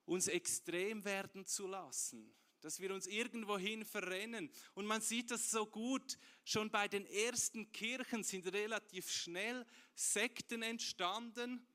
uns 0.05 0.27
extrem 0.27 1.03
werden 1.05 1.47
zu 1.47 1.65
lassen 1.65 2.31
dass 2.61 2.79
wir 2.79 2.93
uns 2.93 3.07
irgendwohin 3.07 3.83
verrennen. 3.85 4.49
Und 4.73 4.85
man 4.85 5.01
sieht 5.01 5.31
das 5.31 5.51
so 5.51 5.65
gut, 5.65 6.17
schon 6.43 6.69
bei 6.69 6.87
den 6.87 7.05
ersten 7.05 7.71
Kirchen 7.71 8.23
sind 8.23 8.47
relativ 8.47 9.09
schnell 9.09 9.65
Sekten 9.95 10.63
entstanden, 10.63 11.65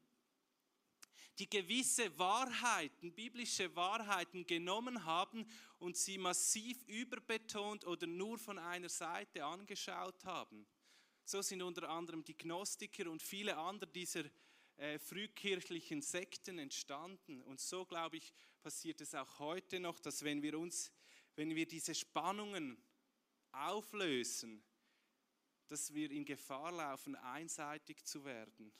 die 1.38 1.50
gewisse 1.50 2.18
Wahrheiten, 2.18 3.12
biblische 3.12 3.74
Wahrheiten 3.76 4.46
genommen 4.46 5.04
haben 5.04 5.46
und 5.78 5.96
sie 5.96 6.16
massiv 6.16 6.82
überbetont 6.86 7.86
oder 7.86 8.06
nur 8.06 8.38
von 8.38 8.58
einer 8.58 8.88
Seite 8.88 9.44
angeschaut 9.44 10.24
haben. 10.24 10.66
So 11.24 11.42
sind 11.42 11.60
unter 11.60 11.88
anderem 11.88 12.24
die 12.24 12.38
Gnostiker 12.38 13.10
und 13.10 13.22
viele 13.22 13.56
andere 13.56 13.90
dieser 13.90 14.24
äh, 14.76 14.98
frühkirchlichen 14.98 16.00
Sekten 16.00 16.58
entstanden. 16.58 17.42
Und 17.42 17.60
so, 17.60 17.84
glaube 17.84 18.18
ich, 18.18 18.32
passiert 18.66 19.00
es 19.00 19.14
auch 19.14 19.38
heute 19.38 19.78
noch, 19.78 20.00
dass 20.00 20.24
wenn 20.24 20.42
wir 20.42 20.58
uns, 20.58 20.90
wenn 21.36 21.54
wir 21.54 21.68
diese 21.68 21.94
Spannungen 21.94 22.76
auflösen, 23.52 24.60
dass 25.68 25.94
wir 25.94 26.10
in 26.10 26.24
Gefahr 26.24 26.72
laufen, 26.72 27.14
einseitig 27.14 28.04
zu 28.04 28.24
werden. 28.24 28.72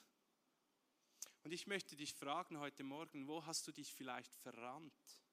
Und 1.45 1.53
ich 1.53 1.67
möchte 1.67 1.95
dich 1.95 2.13
fragen 2.13 2.59
heute 2.59 2.83
Morgen, 2.83 3.29
wo 3.29 3.45
hast 3.45 3.65
du 3.65 3.71
dich 3.71 3.93
vielleicht 3.93 4.35
verrannt? 4.35 5.23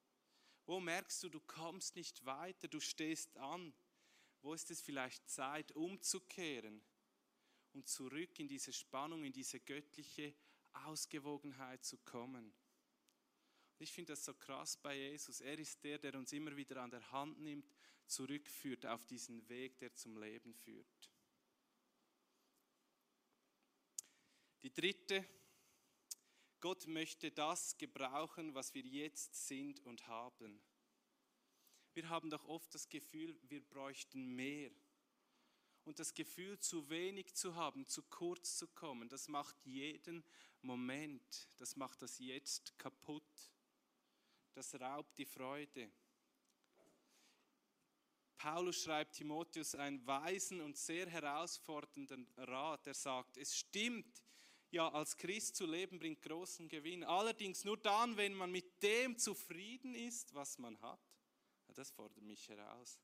Wo 0.66 0.78
merkst 0.78 1.24
du, 1.24 1.30
du 1.30 1.40
kommst 1.40 1.96
nicht 1.96 2.24
weiter, 2.24 2.68
du 2.68 2.78
stehst 2.78 3.36
an? 3.38 3.74
Wo 4.40 4.54
ist 4.54 4.70
es 4.70 4.80
vielleicht 4.80 5.28
Zeit, 5.28 5.72
umzukehren 5.72 6.80
und 7.72 7.88
zurück 7.88 8.38
in 8.38 8.46
diese 8.46 8.72
Spannung, 8.72 9.24
in 9.24 9.32
diese 9.32 9.58
göttliche 9.58 10.32
Ausgewogenheit 10.74 11.84
zu 11.84 11.98
kommen. 11.98 12.54
Ich 13.78 13.92
finde 13.92 14.12
das 14.12 14.24
so 14.24 14.34
krass 14.34 14.76
bei 14.76 14.96
Jesus. 14.96 15.40
Er 15.40 15.58
ist 15.58 15.82
der, 15.84 15.98
der 15.98 16.14
uns 16.14 16.32
immer 16.32 16.56
wieder 16.56 16.82
an 16.82 16.90
der 16.90 17.10
Hand 17.10 17.40
nimmt, 17.40 17.68
zurückführt 18.06 18.86
auf 18.86 19.04
diesen 19.06 19.48
Weg, 19.48 19.78
der 19.78 19.94
zum 19.94 20.16
Leben 20.16 20.54
führt. 20.54 21.10
Die 24.62 24.72
dritte, 24.72 25.26
Gott 26.60 26.86
möchte 26.86 27.30
das 27.30 27.76
gebrauchen, 27.76 28.54
was 28.54 28.72
wir 28.72 28.82
jetzt 28.82 29.46
sind 29.46 29.80
und 29.80 30.06
haben. 30.06 30.62
Wir 31.92 32.08
haben 32.08 32.30
doch 32.30 32.46
oft 32.46 32.74
das 32.74 32.88
Gefühl, 32.88 33.38
wir 33.42 33.62
bräuchten 33.62 34.34
mehr. 34.34 34.70
Und 35.84 35.98
das 35.98 36.14
Gefühl, 36.14 36.58
zu 36.58 36.88
wenig 36.88 37.34
zu 37.34 37.54
haben, 37.54 37.86
zu 37.86 38.02
kurz 38.04 38.56
zu 38.56 38.66
kommen, 38.68 39.10
das 39.10 39.28
macht 39.28 39.54
jeden 39.66 40.24
Moment, 40.62 41.48
das 41.58 41.76
macht 41.76 42.00
das 42.00 42.18
Jetzt 42.18 42.78
kaputt. 42.78 43.52
Das 44.54 44.74
raubt 44.80 45.18
die 45.18 45.26
Freude. 45.26 45.90
Paulus 48.36 48.82
schreibt 48.82 49.14
Timotheus 49.14 49.74
einen 49.74 50.06
weisen 50.06 50.60
und 50.60 50.76
sehr 50.76 51.08
herausfordernden 51.08 52.28
Rat. 52.36 52.86
Er 52.86 52.94
sagt, 52.94 53.36
es 53.36 53.56
stimmt, 53.56 54.22
ja, 54.70 54.88
als 54.90 55.16
Christ 55.16 55.56
zu 55.56 55.66
leben 55.66 55.98
bringt 55.98 56.22
großen 56.22 56.68
Gewinn. 56.68 57.04
Allerdings 57.04 57.64
nur 57.64 57.76
dann, 57.76 58.16
wenn 58.16 58.34
man 58.34 58.50
mit 58.50 58.82
dem 58.82 59.16
zufrieden 59.18 59.94
ist, 59.94 60.34
was 60.34 60.58
man 60.58 60.80
hat. 60.80 61.00
Das 61.74 61.90
fordert 61.90 62.22
mich 62.22 62.48
heraus. 62.48 63.00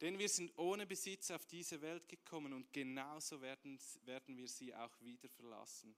Denn 0.00 0.18
wir 0.18 0.28
sind 0.28 0.56
ohne 0.58 0.86
Besitz 0.86 1.30
auf 1.30 1.46
diese 1.46 1.80
Welt 1.80 2.08
gekommen 2.08 2.52
und 2.52 2.72
genauso 2.72 3.40
werden, 3.40 3.78
werden 4.04 4.36
wir 4.36 4.48
sie 4.48 4.74
auch 4.74 5.00
wieder 5.00 5.28
verlassen. 5.28 5.96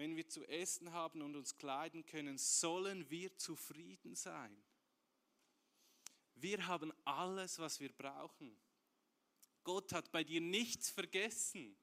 Wenn 0.00 0.16
wir 0.16 0.26
zu 0.26 0.46
essen 0.46 0.92
haben 0.92 1.20
und 1.20 1.36
uns 1.36 1.58
kleiden 1.58 2.06
können, 2.06 2.38
sollen 2.38 3.10
wir 3.10 3.36
zufrieden 3.36 4.14
sein. 4.14 4.64
Wir 6.36 6.66
haben 6.66 6.90
alles, 7.04 7.58
was 7.58 7.80
wir 7.80 7.92
brauchen. 7.92 8.58
Gott 9.62 9.92
hat 9.92 10.10
bei 10.10 10.24
dir 10.24 10.40
nichts 10.40 10.88
vergessen. 10.88 11.76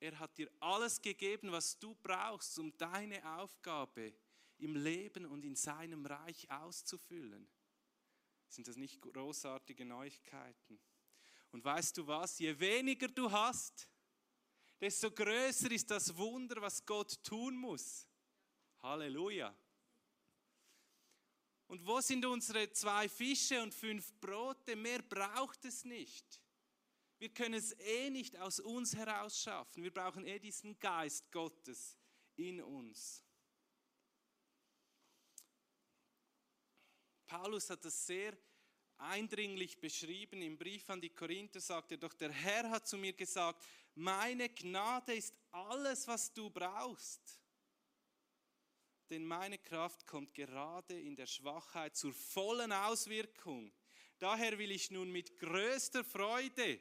Er 0.00 0.18
hat 0.18 0.36
dir 0.36 0.50
alles 0.60 1.00
gegeben, 1.00 1.50
was 1.50 1.78
du 1.78 1.94
brauchst, 1.94 2.58
um 2.58 2.76
deine 2.76 3.38
Aufgabe 3.38 4.12
im 4.58 4.76
Leben 4.76 5.24
und 5.24 5.46
in 5.46 5.56
seinem 5.56 6.04
Reich 6.04 6.50
auszufüllen. 6.50 7.48
Sind 8.50 8.68
das 8.68 8.76
nicht 8.76 9.00
großartige 9.00 9.86
Neuigkeiten? 9.86 10.78
Und 11.52 11.64
weißt 11.64 11.96
du 11.96 12.06
was? 12.06 12.38
Je 12.38 12.60
weniger 12.60 13.08
du 13.08 13.32
hast, 13.32 13.89
desto 14.80 15.10
größer 15.10 15.70
ist 15.70 15.90
das 15.90 16.16
Wunder, 16.16 16.60
was 16.60 16.84
Gott 16.84 17.22
tun 17.22 17.56
muss. 17.56 18.06
Halleluja. 18.82 19.54
Und 21.66 21.86
wo 21.86 22.00
sind 22.00 22.24
unsere 22.24 22.70
zwei 22.72 23.08
Fische 23.08 23.62
und 23.62 23.72
fünf 23.72 24.12
Brote? 24.20 24.74
Mehr 24.74 25.02
braucht 25.02 25.64
es 25.64 25.84
nicht. 25.84 26.40
Wir 27.18 27.28
können 27.28 27.54
es 27.54 27.78
eh 27.78 28.10
nicht 28.10 28.36
aus 28.38 28.58
uns 28.58 28.96
heraus 28.96 29.40
schaffen. 29.40 29.84
Wir 29.84 29.92
brauchen 29.92 30.26
eh 30.26 30.38
diesen 30.38 30.78
Geist 30.80 31.30
Gottes 31.30 31.96
in 32.34 32.62
uns. 32.62 33.22
Paulus 37.26 37.70
hat 37.70 37.84
das 37.84 38.06
sehr 38.06 38.36
eindringlich 38.96 39.78
beschrieben. 39.78 40.42
Im 40.42 40.58
Brief 40.58 40.88
an 40.90 41.00
die 41.00 41.10
Korinther 41.10 41.60
sagt 41.60 41.92
er, 41.92 41.98
doch 41.98 42.14
der 42.14 42.32
Herr 42.32 42.70
hat 42.70 42.88
zu 42.88 42.98
mir 42.98 43.12
gesagt, 43.12 43.64
meine 43.94 44.48
Gnade 44.48 45.14
ist 45.14 45.34
alles, 45.50 46.06
was 46.06 46.32
du 46.32 46.50
brauchst. 46.50 47.40
Denn 49.10 49.24
meine 49.26 49.58
Kraft 49.58 50.06
kommt 50.06 50.34
gerade 50.34 50.98
in 50.98 51.16
der 51.16 51.26
Schwachheit 51.26 51.96
zur 51.96 52.12
vollen 52.12 52.72
Auswirkung. 52.72 53.72
Daher 54.18 54.56
will 54.58 54.70
ich 54.70 54.90
nun 54.90 55.10
mit 55.10 55.36
größter 55.38 56.04
Freude 56.04 56.78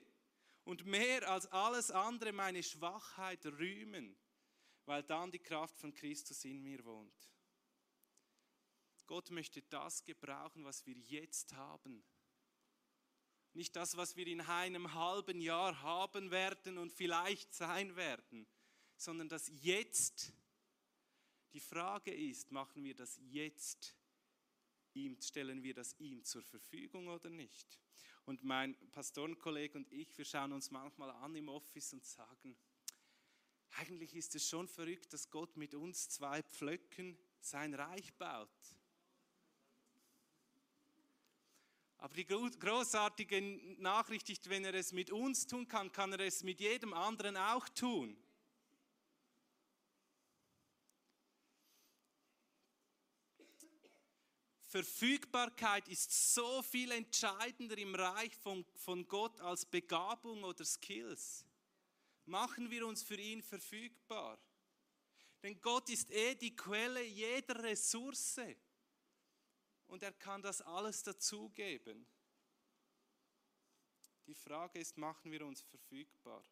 und 0.65 0.85
mehr 0.85 1.27
als 1.27 1.47
alles 1.47 1.89
andere 1.89 2.31
meine 2.31 2.61
Schwachheit 2.61 3.43
rühmen, 3.45 4.15
weil 4.85 5.01
dann 5.03 5.31
die 5.31 5.39
Kraft 5.39 5.79
von 5.79 5.93
Christus 5.93 6.45
in 6.45 6.61
mir 6.61 6.85
wohnt. 6.85 7.31
Gott 9.07 9.31
möchte 9.31 9.63
das 9.63 10.03
gebrauchen, 10.03 10.63
was 10.63 10.85
wir 10.85 10.95
jetzt 10.95 11.53
haben. 11.53 12.03
Nicht 13.53 13.75
das, 13.75 13.97
was 13.97 14.15
wir 14.15 14.27
in 14.27 14.41
einem 14.41 14.93
halben 14.93 15.41
Jahr 15.41 15.81
haben 15.81 16.31
werden 16.31 16.77
und 16.77 16.93
vielleicht 16.93 17.53
sein 17.53 17.95
werden, 17.95 18.47
sondern 18.95 19.29
das 19.29 19.51
Jetzt. 19.61 20.33
Die 21.53 21.59
Frage 21.59 22.13
ist, 22.13 22.51
machen 22.51 22.83
wir 22.83 22.95
das 22.95 23.19
jetzt? 23.31 23.95
Ihm, 24.93 25.19
stellen 25.21 25.63
wir 25.63 25.73
das 25.73 25.95
ihm 25.99 26.23
zur 26.23 26.43
Verfügung 26.43 27.07
oder 27.07 27.29
nicht? 27.29 27.79
Und 28.25 28.43
mein 28.43 28.75
Pastorenkollege 28.91 29.77
und 29.77 29.91
ich, 29.91 30.15
wir 30.17 30.25
schauen 30.25 30.53
uns 30.53 30.69
manchmal 30.69 31.09
an 31.09 31.35
im 31.35 31.49
Office 31.49 31.93
und 31.93 32.05
sagen, 32.05 32.55
eigentlich 33.71 34.15
ist 34.15 34.35
es 34.35 34.47
schon 34.47 34.67
verrückt, 34.67 35.13
dass 35.13 35.29
Gott 35.29 35.55
mit 35.57 35.73
uns 35.73 36.09
zwei 36.09 36.43
Pflöcken 36.43 37.17
sein 37.39 37.73
Reich 37.73 38.13
baut. 38.15 38.49
Aber 41.99 42.13
die 42.13 42.25
großartige 42.25 43.41
Nachricht 43.79 44.29
ist, 44.29 44.49
wenn 44.49 44.63
er 44.63 44.73
es 44.73 44.93
mit 44.93 45.11
uns 45.11 45.45
tun 45.45 45.67
kann, 45.67 45.91
kann 45.91 46.13
er 46.13 46.21
es 46.21 46.43
mit 46.43 46.61
jedem 46.61 46.93
anderen 46.93 47.35
auch 47.35 47.67
tun. 47.69 48.17
Verfügbarkeit 54.69 55.89
ist 55.89 56.33
so 56.33 56.61
viel 56.61 56.91
entscheidender 56.91 57.77
im 57.77 57.93
Reich 57.95 58.33
von, 58.37 58.63
von 58.75 59.05
Gott 59.07 59.41
als 59.41 59.65
Begabung 59.65 60.43
oder 60.43 60.63
Skills. 60.63 61.43
Machen 62.25 62.69
wir 62.69 62.85
uns 62.85 63.03
für 63.03 63.19
ihn 63.19 63.41
verfügbar. 63.41 64.39
Denn 65.41 65.59
Gott 65.59 65.89
ist 65.89 66.11
eh 66.11 66.35
die 66.35 66.55
Quelle 66.55 67.03
jeder 67.03 67.61
Ressource 67.63 68.39
und 69.89 70.03
er 70.03 70.13
kann 70.13 70.41
das 70.41 70.61
alles 70.61 71.03
dazugeben. 71.03 72.05
Die 74.27 74.35
Frage 74.35 74.79
ist, 74.79 74.97
machen 74.97 75.31
wir 75.31 75.45
uns 75.45 75.61
verfügbar? 75.61 76.43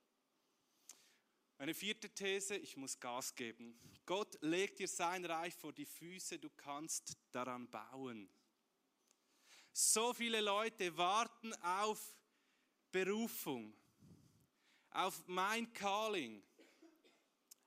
Eine 1.59 1.73
vierte 1.73 2.09
These, 2.09 2.57
ich 2.57 2.75
muss 2.77 2.99
Gas 2.99 3.33
geben. 3.35 3.79
Gott 4.05 4.37
legt 4.41 4.79
dir 4.79 4.87
sein 4.87 5.25
Reich 5.25 5.55
vor 5.55 5.73
die 5.73 5.85
Füße, 5.85 6.39
du 6.39 6.49
kannst 6.49 7.17
daran 7.31 7.69
bauen. 7.69 8.29
So 9.71 10.13
viele 10.13 10.41
Leute 10.41 10.95
warten 10.97 11.53
auf 11.61 12.15
Berufung, 12.91 13.75
auf 14.89 15.27
mein 15.27 15.71
Calling, 15.73 16.43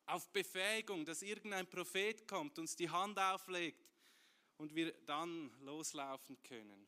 auf 0.06 0.28
Befähigung, 0.32 1.04
dass 1.04 1.22
irgendein 1.22 1.70
Prophet 1.70 2.26
kommt, 2.26 2.58
uns 2.58 2.74
die 2.74 2.90
Hand 2.90 3.18
auflegt 3.18 3.89
und 4.60 4.74
wir 4.74 4.92
dann 5.06 5.50
loslaufen 5.62 6.40
können. 6.42 6.86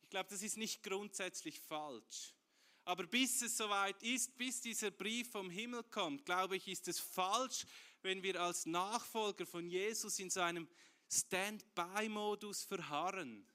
Ich 0.00 0.08
glaube, 0.08 0.30
das 0.30 0.42
ist 0.42 0.56
nicht 0.56 0.82
grundsätzlich 0.82 1.60
falsch. 1.60 2.34
Aber 2.84 3.06
bis 3.06 3.42
es 3.42 3.58
soweit 3.58 4.02
ist, 4.02 4.36
bis 4.38 4.62
dieser 4.62 4.90
Brief 4.90 5.30
vom 5.30 5.50
Himmel 5.50 5.84
kommt, 5.84 6.24
glaube 6.24 6.56
ich, 6.56 6.66
ist 6.68 6.88
es 6.88 6.98
falsch, 6.98 7.66
wenn 8.00 8.22
wir 8.22 8.40
als 8.40 8.64
Nachfolger 8.64 9.44
von 9.44 9.68
Jesus 9.68 10.18
in 10.18 10.30
seinem 10.30 10.66
Stand-by-Modus 11.10 12.64
verharren. 12.64 13.46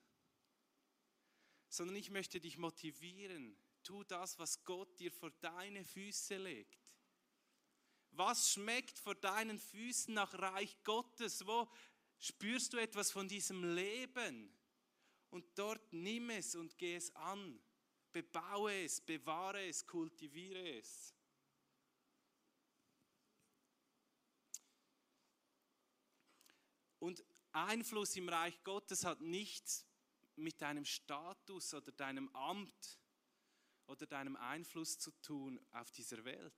Sondern 1.67 1.95
ich 1.95 2.11
möchte 2.11 2.39
dich 2.39 2.59
motivieren. 2.59 3.57
Tu 3.81 4.03
das, 4.03 4.37
was 4.37 4.63
Gott 4.65 4.99
dir 4.99 5.11
vor 5.11 5.31
deine 5.41 5.83
Füße 5.83 6.37
legt. 6.37 6.95
Was 8.11 8.51
schmeckt 8.51 8.99
vor 8.99 9.15
deinen 9.15 9.57
Füßen 9.57 10.13
nach 10.13 10.33
Reich 10.35 10.77
Gottes? 10.83 11.45
Wo 11.45 11.67
Spürst 12.19 12.73
du 12.73 12.77
etwas 12.77 13.11
von 13.11 13.27
diesem 13.27 13.75
Leben? 13.75 14.51
Und 15.29 15.45
dort 15.55 15.93
nimm 15.93 16.29
es 16.29 16.55
und 16.55 16.77
geh 16.77 16.95
es 16.95 17.15
an. 17.15 17.59
Bebaue 18.11 18.83
es, 18.83 19.01
bewahre 19.01 19.67
es, 19.67 19.85
kultiviere 19.85 20.77
es. 20.77 21.13
Und 26.99 27.23
Einfluss 27.51 28.15
im 28.15 28.29
Reich 28.29 28.63
Gottes 28.63 29.05
hat 29.05 29.21
nichts 29.21 29.85
mit 30.35 30.61
deinem 30.61 30.85
Status 30.85 31.73
oder 31.73 31.91
deinem 31.91 32.29
Amt 32.35 32.99
oder 33.87 34.05
deinem 34.05 34.35
Einfluss 34.35 34.99
zu 34.99 35.11
tun 35.21 35.59
auf 35.71 35.91
dieser 35.91 36.23
Welt. 36.25 36.53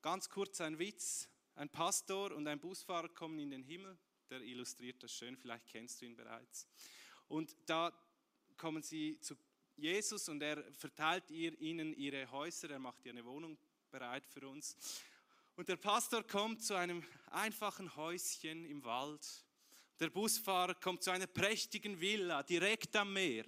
Ganz 0.00 0.28
kurz 0.28 0.60
ein 0.60 0.78
Witz. 0.78 1.28
Ein 1.54 1.68
Pastor 1.68 2.32
und 2.32 2.46
ein 2.46 2.58
Busfahrer 2.58 3.08
kommen 3.10 3.38
in 3.38 3.50
den 3.50 3.62
Himmel, 3.62 3.96
der 4.30 4.40
illustriert 4.40 5.02
das 5.02 5.12
schön, 5.12 5.36
vielleicht 5.36 5.66
kennst 5.66 6.00
du 6.00 6.06
ihn 6.06 6.16
bereits. 6.16 6.66
Und 7.28 7.54
da 7.66 7.92
kommen 8.56 8.82
sie 8.82 9.18
zu 9.20 9.36
Jesus 9.76 10.28
und 10.28 10.42
er 10.42 10.62
verteilt 10.72 11.30
ihr, 11.30 11.58
ihnen 11.60 11.92
ihre 11.94 12.30
Häuser, 12.30 12.70
er 12.70 12.78
macht 12.78 13.04
ihr 13.04 13.12
eine 13.12 13.24
Wohnung 13.24 13.58
bereit 13.90 14.26
für 14.26 14.48
uns. 14.48 14.76
Und 15.56 15.68
der 15.68 15.76
Pastor 15.76 16.22
kommt 16.22 16.64
zu 16.64 16.74
einem 16.74 17.04
einfachen 17.30 17.94
Häuschen 17.96 18.64
im 18.64 18.82
Wald. 18.84 19.26
Der 20.00 20.08
Busfahrer 20.08 20.74
kommt 20.74 21.02
zu 21.02 21.10
einer 21.10 21.26
prächtigen 21.26 22.00
Villa 22.00 22.42
direkt 22.42 22.96
am 22.96 23.12
Meer. 23.12 23.44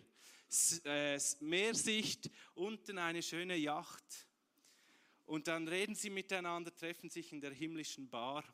Äh, 0.85 1.19
Meersicht, 1.41 2.31
unten 2.55 2.99
eine 2.99 3.23
schöne 3.23 3.57
Yacht. 3.57 4.05
Und 5.27 5.49
dann 5.49 5.69
reden 5.69 5.95
sie 5.95 6.11
miteinander, 6.11 6.75
treffen 6.75 7.09
sich 7.09 7.33
in 7.33 7.41
der 7.41 7.53
himmlischen 7.53 8.11
Bar. 8.11 8.45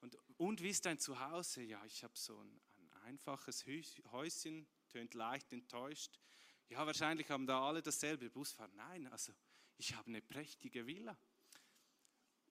Und, 0.00 0.16
und 0.36 0.62
wie 0.62 0.70
ist 0.70 0.84
dein 0.84 0.98
Zuhause? 0.98 1.62
Ja, 1.62 1.84
ich 1.84 2.02
habe 2.02 2.16
so 2.16 2.38
ein, 2.38 2.60
ein 2.78 2.92
einfaches 3.04 3.64
Häuschen, 4.10 4.66
tönt 4.88 5.14
leicht 5.14 5.52
enttäuscht. 5.52 6.18
Ja, 6.68 6.86
wahrscheinlich 6.86 7.30
haben 7.30 7.46
da 7.46 7.66
alle 7.66 7.82
dasselbe 7.82 8.30
Busfahrer. 8.30 8.72
Nein, 8.74 9.06
also 9.06 9.32
ich 9.76 9.94
habe 9.94 10.08
eine 10.08 10.22
prächtige 10.22 10.86
Villa. 10.86 11.16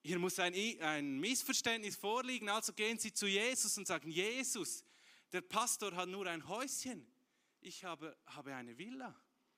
Hier 0.04 0.20
muss 0.20 0.38
ein, 0.40 0.54
ein 0.82 1.20
Missverständnis 1.20 1.96
vorliegen, 1.96 2.50
also 2.50 2.74
gehen 2.74 3.00
Sie 3.00 3.14
zu 3.14 3.26
Jesus 3.26 3.78
und 3.78 3.88
sagen, 3.88 4.12
Jesus, 4.12 4.84
der 5.32 5.42
Pastor 5.42 5.96
hat 5.96 6.10
nur 6.10 6.28
ein 6.28 6.48
Häuschen. 6.48 7.08
ich 7.62 7.84
habe, 7.84 8.18
habe 8.26 8.54
eine 8.54 8.78
Villa. 8.78 9.16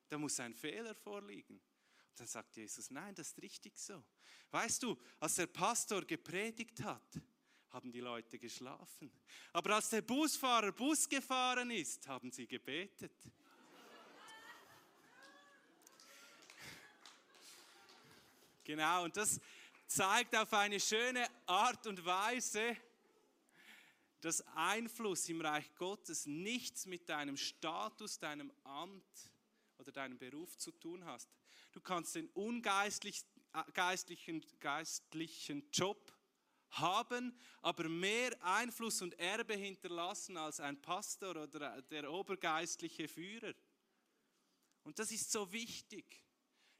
Da 0.07 0.19
muss 0.19 0.39
ein 0.39 0.53
Fehler 0.53 0.93
vorliegen. 0.93 1.59
Dann 2.15 2.27
sagt 2.27 2.55
Jesus, 2.55 2.89
nein, 2.91 3.13
das 3.13 3.29
ist 3.29 3.41
richtig 3.41 3.77
so. 3.77 4.03
Weißt 4.51 4.83
du, 4.83 4.97
als 5.19 5.35
der 5.35 5.47
Pastor 5.47 6.05
gepredigt 6.05 6.81
hat, 6.81 7.21
haben 7.69 7.91
die 7.91 7.99
Leute 7.99 8.39
geschlafen. 8.39 9.11
Aber 9.51 9.75
als 9.75 9.89
der 9.89 10.01
Busfahrer 10.01 10.71
Bus 10.71 11.09
gefahren 11.09 11.71
ist, 11.71 12.07
haben 12.07 12.31
sie 12.31 12.47
gebetet. 12.47 13.11
Genau, 18.63 19.03
und 19.03 19.15
das 19.15 19.39
zeigt 19.85 20.35
auf 20.35 20.51
eine 20.53 20.79
schöne 20.79 21.27
Art 21.45 21.85
und 21.85 22.03
Weise, 22.03 22.75
dass 24.21 24.41
Einfluss 24.55 25.29
im 25.29 25.41
Reich 25.41 25.75
Gottes 25.75 26.25
nichts 26.25 26.87
mit 26.87 27.07
deinem 27.09 27.37
Status, 27.37 28.17
deinem 28.17 28.51
Amt 28.63 29.31
oder 29.77 29.91
deinem 29.91 30.17
Beruf 30.17 30.57
zu 30.57 30.71
tun 30.71 31.05
hast. 31.05 31.29
Du 31.75 31.81
kannst 31.81 32.15
den 32.15 32.29
ungeistlichen 32.29 33.27
geistlichen, 33.73 34.41
geistlichen 34.59 35.69
Job 35.71 36.13
haben, 36.69 37.37
aber 37.61 37.89
mehr 37.89 38.31
Einfluss 38.41 39.01
und 39.01 39.17
Erbe 39.19 39.55
hinterlassen 39.55 40.37
als 40.37 40.61
ein 40.61 40.81
Pastor 40.81 41.35
oder 41.35 41.81
der 41.81 42.09
obergeistliche 42.09 43.09
Führer. 43.09 43.53
Und 44.83 44.97
das 44.99 45.11
ist 45.11 45.29
so 45.29 45.51
wichtig. 45.51 46.23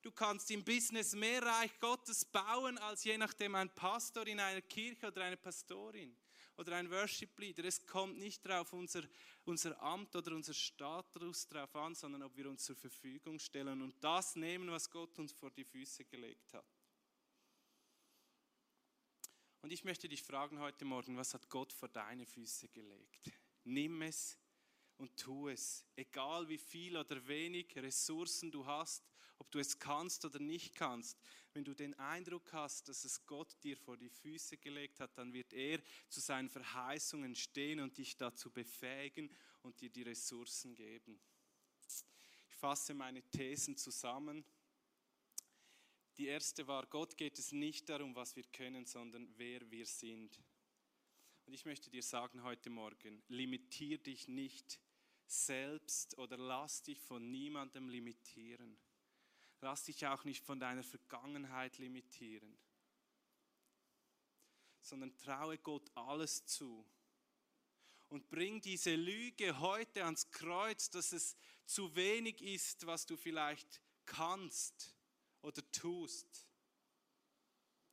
Du 0.01 0.13
kannst 0.13 0.49
im 0.51 0.63
Business 0.63 1.13
mehr 1.13 1.41
Reich 1.41 1.77
Gottes 1.79 2.23
bauen 2.23 2.77
als 2.77 3.03
je 3.03 3.17
nachdem 3.17 3.55
ein 3.55 3.73
Pastor 3.75 4.25
in 4.27 4.39
einer 4.39 4.61
Kirche 4.61 5.07
oder 5.07 5.25
eine 5.25 5.35
Pastorin 5.35 6.15
oder 6.57 6.75
ein 6.75 6.89
Worship 6.89 7.37
Leader. 7.39 7.63
Es 7.65 7.85
kommt 7.85 8.17
nicht 8.17 8.45
darauf 8.45 8.73
unser, 8.73 9.03
unser 9.43 9.81
Amt 9.81 10.15
oder 10.15 10.33
unser 10.33 10.53
Status 10.53 11.47
drauf 11.47 11.75
an, 11.75 11.95
sondern 11.95 12.23
ob 12.23 12.35
wir 12.35 12.49
uns 12.49 12.63
zur 12.63 12.75
Verfügung 12.75 13.39
stellen 13.39 13.81
und 13.81 14.03
das 14.03 14.35
nehmen, 14.35 14.69
was 14.69 14.89
Gott 14.89 15.17
uns 15.19 15.33
vor 15.33 15.51
die 15.51 15.65
Füße 15.65 16.05
gelegt 16.05 16.53
hat. 16.53 16.65
Und 19.61 19.71
ich 19.71 19.83
möchte 19.83 20.07
dich 20.07 20.21
fragen 20.21 20.59
heute 20.59 20.85
Morgen, 20.85 21.17
was 21.17 21.33
hat 21.33 21.49
Gott 21.49 21.73
vor 21.73 21.89
deine 21.89 22.25
Füße 22.25 22.69
gelegt? 22.69 23.31
Nimm 23.63 24.03
es 24.03 24.37
und 24.97 25.17
tu 25.17 25.49
es, 25.49 25.83
egal 25.95 26.47
wie 26.47 26.59
viel 26.59 26.95
oder 26.95 27.27
wenig 27.27 27.75
Ressourcen 27.75 28.51
du 28.51 28.65
hast, 28.65 29.03
ob 29.39 29.49
du 29.51 29.59
es 29.59 29.79
kannst 29.79 30.23
oder 30.23 30.39
nicht 30.39 30.75
kannst. 30.75 31.17
Wenn 31.55 31.63
du 31.63 31.73
den 31.73 31.93
Eindruck 31.93 32.51
hast, 32.51 32.89
dass 32.89 33.05
es 33.05 33.25
Gott 33.25 33.55
dir 33.63 33.77
vor 33.77 33.95
die 33.95 34.09
Füße 34.09 34.57
gelegt 34.57 34.99
hat, 34.99 35.17
dann 35.17 35.31
wird 35.31 35.53
er 35.53 35.79
zu 36.09 36.19
seinen 36.19 36.49
Verheißungen 36.49 37.33
stehen 37.33 37.79
und 37.79 37.97
dich 37.97 38.17
dazu 38.17 38.51
befähigen 38.51 39.33
und 39.61 39.79
dir 39.79 39.89
die 39.89 40.01
Ressourcen 40.01 40.75
geben. 40.75 41.17
Ich 42.49 42.55
fasse 42.57 42.93
meine 42.93 43.21
Thesen 43.29 43.77
zusammen. 43.77 44.43
Die 46.17 46.27
erste 46.27 46.67
war, 46.67 46.87
Gott 46.87 47.15
geht 47.15 47.39
es 47.39 47.53
nicht 47.53 47.87
darum, 47.87 48.15
was 48.15 48.35
wir 48.35 48.43
können, 48.51 48.85
sondern 48.85 49.25
wer 49.37 49.71
wir 49.71 49.85
sind. 49.85 50.43
Und 51.45 51.53
ich 51.53 51.63
möchte 51.63 51.89
dir 51.89 52.03
sagen 52.03 52.43
heute 52.43 52.69
Morgen, 52.69 53.23
limitier 53.29 53.97
dich 53.97 54.27
nicht 54.27 54.77
selbst 55.25 56.17
oder 56.17 56.37
lass 56.37 56.83
dich 56.83 56.99
von 56.99 57.31
niemandem 57.31 57.87
limitieren. 57.87 58.77
Lass 59.65 59.85
dich 59.85 60.05
auch 60.05 60.23
nicht 60.25 60.45
von 60.45 60.59
deiner 60.59 60.83
Vergangenheit 60.83 61.79
limitieren, 61.79 62.55
sondern 64.79 65.17
traue 65.17 65.57
Gott 65.57 65.89
alles 65.95 66.45
zu. 66.45 66.85
Und 68.09 68.29
bring 68.29 68.61
diese 68.61 68.93
Lüge 68.93 69.59
heute 69.59 70.05
ans 70.05 70.29
Kreuz, 70.29 70.91
dass 70.91 71.13
es 71.13 71.35
zu 71.65 71.95
wenig 71.95 72.43
ist, 72.43 72.85
was 72.85 73.07
du 73.07 73.17
vielleicht 73.17 73.81
kannst 74.05 74.95
oder 75.41 75.63
tust. 75.71 76.47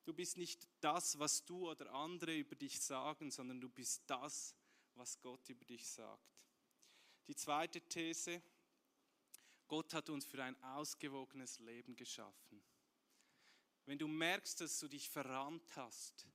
Du 0.05 0.13
bist 0.13 0.37
nicht 0.37 0.69
das, 0.81 1.19
was 1.19 1.43
du 1.47 1.71
oder 1.71 1.91
andere 1.95 2.37
über 2.37 2.55
dich 2.55 2.83
sagen, 2.83 3.31
sondern 3.31 3.63
du 3.63 3.71
bist 3.71 4.03
das, 4.09 4.55
was 4.95 5.19
Gott 5.23 5.49
über 5.49 5.65
dich 5.65 5.89
sagt. 5.89 6.45
Die 7.29 7.35
zweite 7.35 7.81
These, 7.81 8.43
Gott 9.73 9.95
hat 9.95 10.11
uns 10.11 10.27
für 10.27 10.45
ein 10.45 10.63
ausgewogenes 10.63 11.59
Leben 11.61 11.97
geschaffen. 11.97 12.63
Wenn 13.87 13.97
du 13.97 14.07
merkst, 14.07 14.61
dass 14.61 14.79
du 14.79 14.87
dich 14.87 15.09
verrannt 15.09 15.75
hast, 15.77 16.27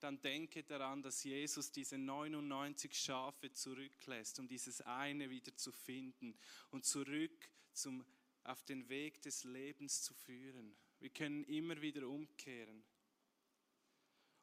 dann 0.00 0.20
denke 0.20 0.64
daran, 0.64 1.00
dass 1.00 1.22
Jesus 1.22 1.70
diese 1.70 1.96
99 1.96 2.92
Schafe 2.92 3.52
zurücklässt, 3.52 4.40
um 4.40 4.48
dieses 4.48 4.80
eine 4.80 5.30
wieder 5.30 5.54
zu 5.54 5.70
finden 5.70 6.36
und 6.70 6.84
zurück 6.84 7.48
zum, 7.72 8.04
auf 8.42 8.64
den 8.64 8.88
Weg 8.88 9.22
des 9.22 9.44
Lebens 9.44 10.02
zu 10.02 10.14
führen. 10.14 10.76
Wir 10.98 11.10
können 11.10 11.44
immer 11.44 11.80
wieder 11.80 12.08
umkehren. 12.08 12.84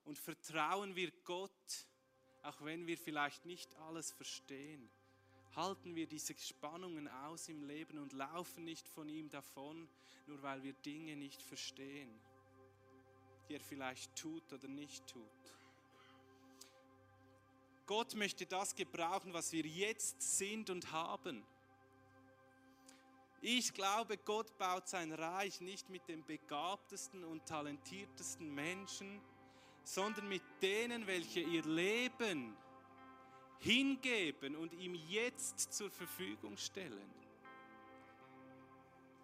Und 0.06 0.18
vertrauen 0.18 0.96
wir 0.96 1.12
Gott, 1.26 1.90
auch 2.44 2.62
wenn 2.62 2.88
wir 2.88 2.98
vielleicht 2.98 3.44
nicht 3.44 3.76
alles 3.76 4.14
verstehen 4.14 4.90
halten 5.56 5.96
wir 5.96 6.08
diese 6.08 6.38
Spannungen 6.38 7.08
aus 7.08 7.48
im 7.48 7.64
Leben 7.64 7.98
und 7.98 8.14
laufen 8.14 8.64
nicht 8.64 8.88
von 8.88 9.08
ihm 9.10 9.30
davon, 9.30 9.88
nur 10.28 10.42
weil 10.42 10.64
wir 10.64 10.74
Dinge 10.74 11.16
nicht 11.16 11.42
verstehen, 11.42 12.10
die 13.48 13.54
er 13.56 13.62
vielleicht 13.62 14.16
tut 14.16 14.52
oder 14.52 14.68
nicht 14.68 15.08
tut. 15.08 15.22
Gott 17.86 18.16
möchte 18.16 18.46
das 18.46 18.76
gebrauchen, 18.76 19.34
was 19.34 19.52
wir 19.52 19.66
jetzt 19.66 20.38
sind 20.38 20.70
und 20.70 20.92
haben. 20.92 21.46
Ich 23.42 23.74
glaube, 23.74 24.18
Gott 24.18 24.58
baut 24.58 24.88
sein 24.88 25.12
Reich 25.12 25.62
nicht 25.62 25.90
mit 25.90 26.08
den 26.08 26.26
begabtesten 26.26 27.24
und 27.24 27.46
talentiertesten 27.46 28.54
Menschen, 28.54 29.22
sondern 29.84 30.28
mit 30.28 30.42
denen, 30.64 31.06
welche 31.06 31.42
ihr 31.42 31.64
Leben 31.64 32.58
hingeben 33.60 34.56
und 34.56 34.74
ihm 34.74 34.96
jetzt 34.96 35.74
zur 35.74 35.90
Verfügung 35.90 36.58
stellen. 36.58 37.14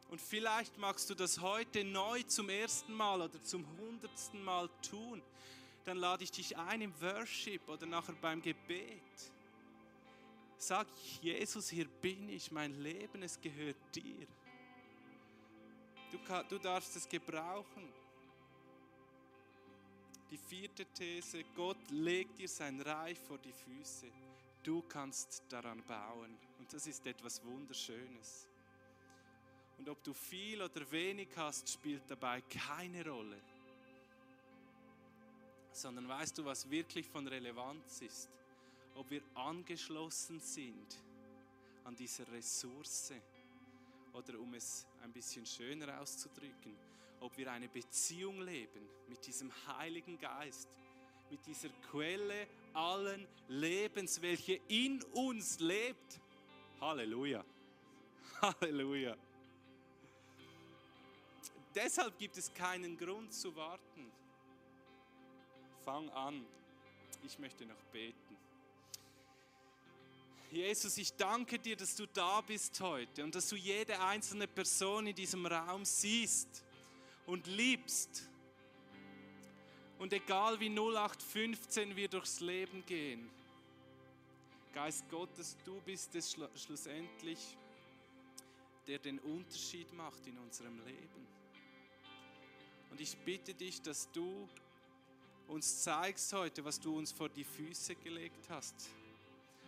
Und 0.10 0.20
vielleicht 0.20 0.78
magst 0.78 1.10
du 1.10 1.15
das 1.15 1.39
heute 1.39 1.86
neu 1.86 2.22
zum 2.24 2.50
ersten 2.50 2.94
Mal 2.94 3.22
oder 3.22 3.41
zum 3.44 3.65
hundertsten 3.78 4.44
Mal 4.44 4.70
tun. 4.89 5.22
Dann 5.86 5.98
lade 5.98 6.24
ich 6.24 6.32
dich 6.32 6.58
ein 6.58 6.82
im 6.82 7.02
Worship 7.02 7.67
oder 7.70 7.86
nachher 7.86 8.13
beim 8.22 8.41
Gebet. 8.41 9.02
Sag 10.58 10.86
Jesus, 11.22 11.70
hier 11.70 11.88
bin 11.88 12.30
ich, 12.30 12.52
mein 12.52 12.78
Leben, 12.84 13.24
es 13.24 13.39
gehört 13.39 13.78
dir. 13.96 14.28
Du, 16.12 16.20
du 16.50 16.60
darfst 16.60 16.96
es 16.98 17.08
gebrauchen. 17.08 17.91
Die 20.32 20.38
vierte 20.38 20.86
These, 20.86 21.44
Gott 21.54 21.91
legt 21.91 22.39
dir 22.39 22.48
sein 22.48 22.80
Reich 22.80 23.20
vor 23.20 23.38
die 23.38 23.52
Füße. 23.52 24.08
Du 24.63 24.82
kannst 24.84 25.44
daran 25.50 25.84
bauen. 25.84 26.38
Und 26.58 26.72
das 26.72 26.88
ist 26.88 27.06
etwas 27.06 27.44
Wunderschönes. 27.44 28.48
Und 29.78 29.89
ob 29.89 30.02
du 30.02 30.13
viel 30.13 30.62
oder 30.62 30.89
wenig 30.89 31.28
hast, 31.36 31.67
spielt 31.67 32.10
dabei 32.10 32.39
keine 32.44 33.06
Rolle. 33.06 33.41
Sondern 35.74 36.08
weißt 36.08 36.38
du, 36.38 36.46
was 36.46 36.70
wirklich 36.70 37.10
von 37.10 37.28
Relevanz 37.28 38.02
ist? 38.02 38.30
Ob 38.96 39.10
wir 39.10 39.24
angeschlossen 39.34 40.39
sind 40.39 40.98
an 41.84 41.96
dieser 41.96 42.32
Ressource 42.32 43.12
oder 44.13 44.39
um 44.39 44.54
es 44.54 44.86
ein 45.02 45.12
bisschen 45.12 45.46
schöner 45.46 46.00
auszudrücken, 46.00 46.78
ob 47.22 47.38
wir 47.38 47.52
eine 47.52 47.70
Beziehung 47.70 48.42
leben 48.42 48.90
mit 49.08 49.26
diesem 49.26 49.52
Heiligen 49.68 50.20
Geist, 50.20 50.68
mit 51.30 51.46
dieser 51.46 51.70
Quelle 51.90 52.48
allen 52.74 53.28
Lebens, 53.48 54.22
welche 54.22 54.60
in 54.68 55.02
uns 55.14 55.60
lebt. 55.60 56.20
Halleluja. 56.82 57.46
Halleluja. 58.42 59.16
Deshalb 61.74 62.17
gibt 62.17 62.38
es 62.38 62.54
keinen 62.54 62.98
Grund 62.98 63.32
zu 63.34 63.56
warten. 63.56 64.12
Fang 65.86 66.10
an. 66.10 66.46
Ich 67.24 67.38
möchte 67.38 67.65
noch 67.65 67.82
beten. 67.94 68.38
Jesus, 70.52 70.98
ich 70.98 71.13
danke 71.13 71.60
dir, 71.60 71.78
dass 71.78 71.96
du 71.96 72.08
da 72.08 72.42
bist 72.42 72.82
heute 72.82 73.24
und 73.24 73.36
dass 73.36 73.48
du 73.48 73.56
jede 73.56 73.98
einzelne 74.02 74.48
Person 74.48 75.08
in 75.08 75.15
diesem 75.15 75.46
Raum 75.46 75.86
siehst 75.86 76.65
und 77.26 77.48
liebst. 77.48 78.30
Und 80.00 80.13
egal 80.13 80.60
wie 80.60 80.69
0815 80.69 81.96
wir 81.96 82.08
durchs 82.08 82.40
Leben 82.40 82.86
gehen, 82.86 83.30
Geist 84.74 85.10
Gottes, 85.10 85.58
du 85.65 85.82
bist 85.82 86.15
es 86.15 86.36
schlussendlich, 86.56 87.58
der 88.88 89.00
den 89.00 89.19
Unterschied 89.19 89.92
macht 89.94 90.26
in 90.26 90.38
unserem 90.38 90.80
Leben. 90.86 91.28
Und 92.90 93.02
ich 93.02 93.17
bitte 93.17 93.54
dich, 93.54 93.82
dass 93.82 94.10
du 94.12 94.48
uns 95.48 95.84
zeigst 95.84 96.32
heute, 96.34 96.63
was 96.63 96.80
du 96.80 96.98
uns 96.98 97.12
vor 97.12 97.28
die 97.28 97.44
Füße 97.44 97.96
gelegt 97.96 98.50
hast. 98.50 98.92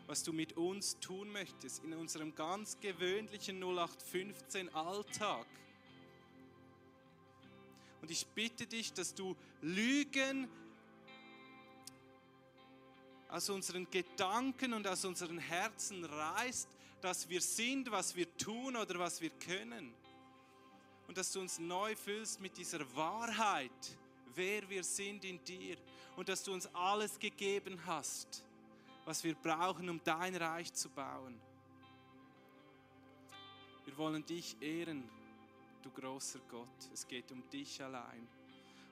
was 0.08 0.24
du 0.24 0.34
mit 0.34 0.58
uns 0.58 1.00
tun 1.00 1.32
möchtest 1.32 1.84
in 1.84 1.94
unserem 1.94 2.36
ganz 2.36 2.80
gewöhnlichen 2.80 3.64
0815 3.64 4.74
Alltag. 4.76 5.46
Und 8.04 8.12
ich 8.12 8.28
bitte 8.28 8.68
dich, 8.68 8.92
dass 8.92 9.16
du 9.16 9.34
Lügen 9.62 10.50
aus 13.30 13.50
unseren 13.50 13.90
Gedanken 13.90 14.74
und 14.74 14.86
aus 14.86 15.06
unseren 15.06 15.38
Herzen 15.38 16.04
reißt, 16.04 16.68
dass 17.00 17.30
wir 17.30 17.40
sind, 17.40 17.90
was 17.92 18.14
wir 18.14 18.28
tun 18.36 18.76
oder 18.76 19.00
was 19.00 19.22
wir 19.22 19.30
können. 19.30 19.94
Und 21.08 21.18
dass 21.18 21.32
du 21.32 21.40
uns 21.40 21.60
neu 21.60 21.96
füllst 21.96 22.42
mit 22.42 22.58
dieser 22.58 22.94
Wahrheit, 22.94 23.72
wer 24.36 24.70
wir 24.70 24.84
sind 24.84 25.24
in 25.24 25.42
dir. 25.46 25.78
Und 26.18 26.28
dass 26.28 26.44
du 26.44 26.52
uns 26.52 26.68
alles 26.76 27.18
gegeben 27.18 27.80
hast, 27.86 28.44
was 29.06 29.24
wir 29.24 29.36
brauchen, 29.36 29.90
um 29.90 30.02
dein 30.04 30.36
Reich 30.36 30.74
zu 30.74 30.90
bauen. 30.90 31.40
Wir 33.86 33.98
wollen 33.98 34.26
dich 34.26 34.62
ehren 34.62 35.10
du 35.84 35.90
großer 35.92 36.40
Gott. 36.50 36.90
Es 36.94 37.08
geht 37.08 37.32
um 37.32 37.48
dich 37.50 37.82
allein. 37.82 38.28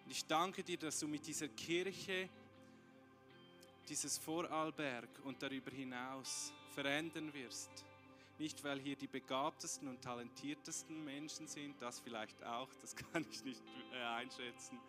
Und 0.06 0.12
ich 0.12 0.26
danke 0.26 0.64
dir, 0.64 0.78
dass 0.78 1.00
du 1.00 1.08
mit 1.08 1.26
dieser 1.26 1.48
Kirche 1.48 2.30
dieses 3.88 4.18
Vorarlberg 4.18 5.10
und 5.24 5.42
darüber 5.42 5.72
hinaus 5.72 6.54
verändern 6.74 7.34
wirst. 7.34 7.70
Nicht, 8.38 8.64
weil 8.64 8.80
hier 8.80 8.96
die 8.96 9.08
begabtesten 9.08 9.88
und 9.88 10.02
talentiertesten 10.02 11.04
Menschen 11.04 11.48
sind, 11.48 11.82
das 11.82 12.00
vielleicht 12.00 12.44
auch, 12.44 12.70
das 12.82 12.96
kann 13.14 13.26
ich 13.32 13.44
nicht 13.44 13.62
äh, 13.94 14.04
einschätzen, 14.04 14.80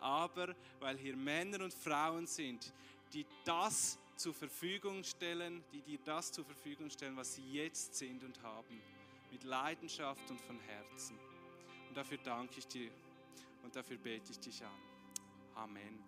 aber 0.00 0.54
weil 0.78 0.96
hier 0.98 1.16
Männer 1.16 1.64
und 1.64 1.74
Frauen 1.74 2.26
sind, 2.26 2.72
die 3.12 3.24
das 3.44 3.98
zur 4.16 4.34
Verfügung 4.34 5.04
stellen, 5.04 5.64
die 5.72 5.80
dir 5.80 5.98
das 6.04 6.32
zur 6.32 6.44
Verfügung 6.44 6.90
stellen, 6.90 7.16
was 7.16 7.36
sie 7.36 7.52
jetzt 7.52 7.94
sind 7.94 8.22
und 8.24 8.42
haben, 8.42 8.80
mit 9.30 9.44
Leidenschaft 9.44 10.28
und 10.30 10.40
von 10.40 10.58
Herzen. 10.60 11.18
Und 11.88 11.96
dafür 11.96 12.18
danke 12.22 12.58
ich 12.58 12.66
dir 12.66 12.90
und 13.64 13.74
dafür 13.74 13.96
bete 13.96 14.30
ich 14.30 14.38
dich 14.40 14.62
an. 14.62 14.70
Amen. 15.54 15.98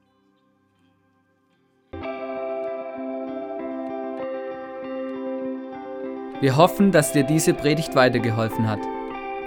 Wir 6.40 6.56
hoffen, 6.56 6.90
dass 6.92 7.12
dir 7.12 7.24
diese 7.24 7.52
Predigt 7.52 7.94
weitergeholfen 7.94 8.68
hat. 8.68 8.80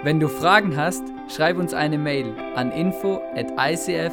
Wenn 0.04 0.20
du 0.20 0.28
Fragen 0.28 0.76
hast, 0.76 1.02
schreib 1.28 1.56
uns 1.56 1.74
eine 1.74 1.98
Mail 1.98 2.36
an 2.54 2.70
info 2.70 3.22
at 3.34 3.50
icf-vlbg.at. 3.56 4.06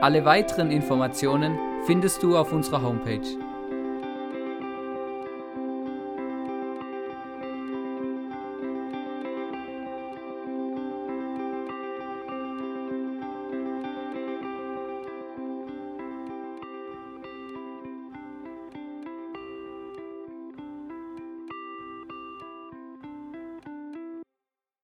Alle 0.00 0.24
weiteren 0.24 0.70
Informationen 0.70 1.58
findest 1.86 2.22
du 2.22 2.36
auf 2.36 2.52
unserer 2.52 2.82
Homepage. 2.82 3.45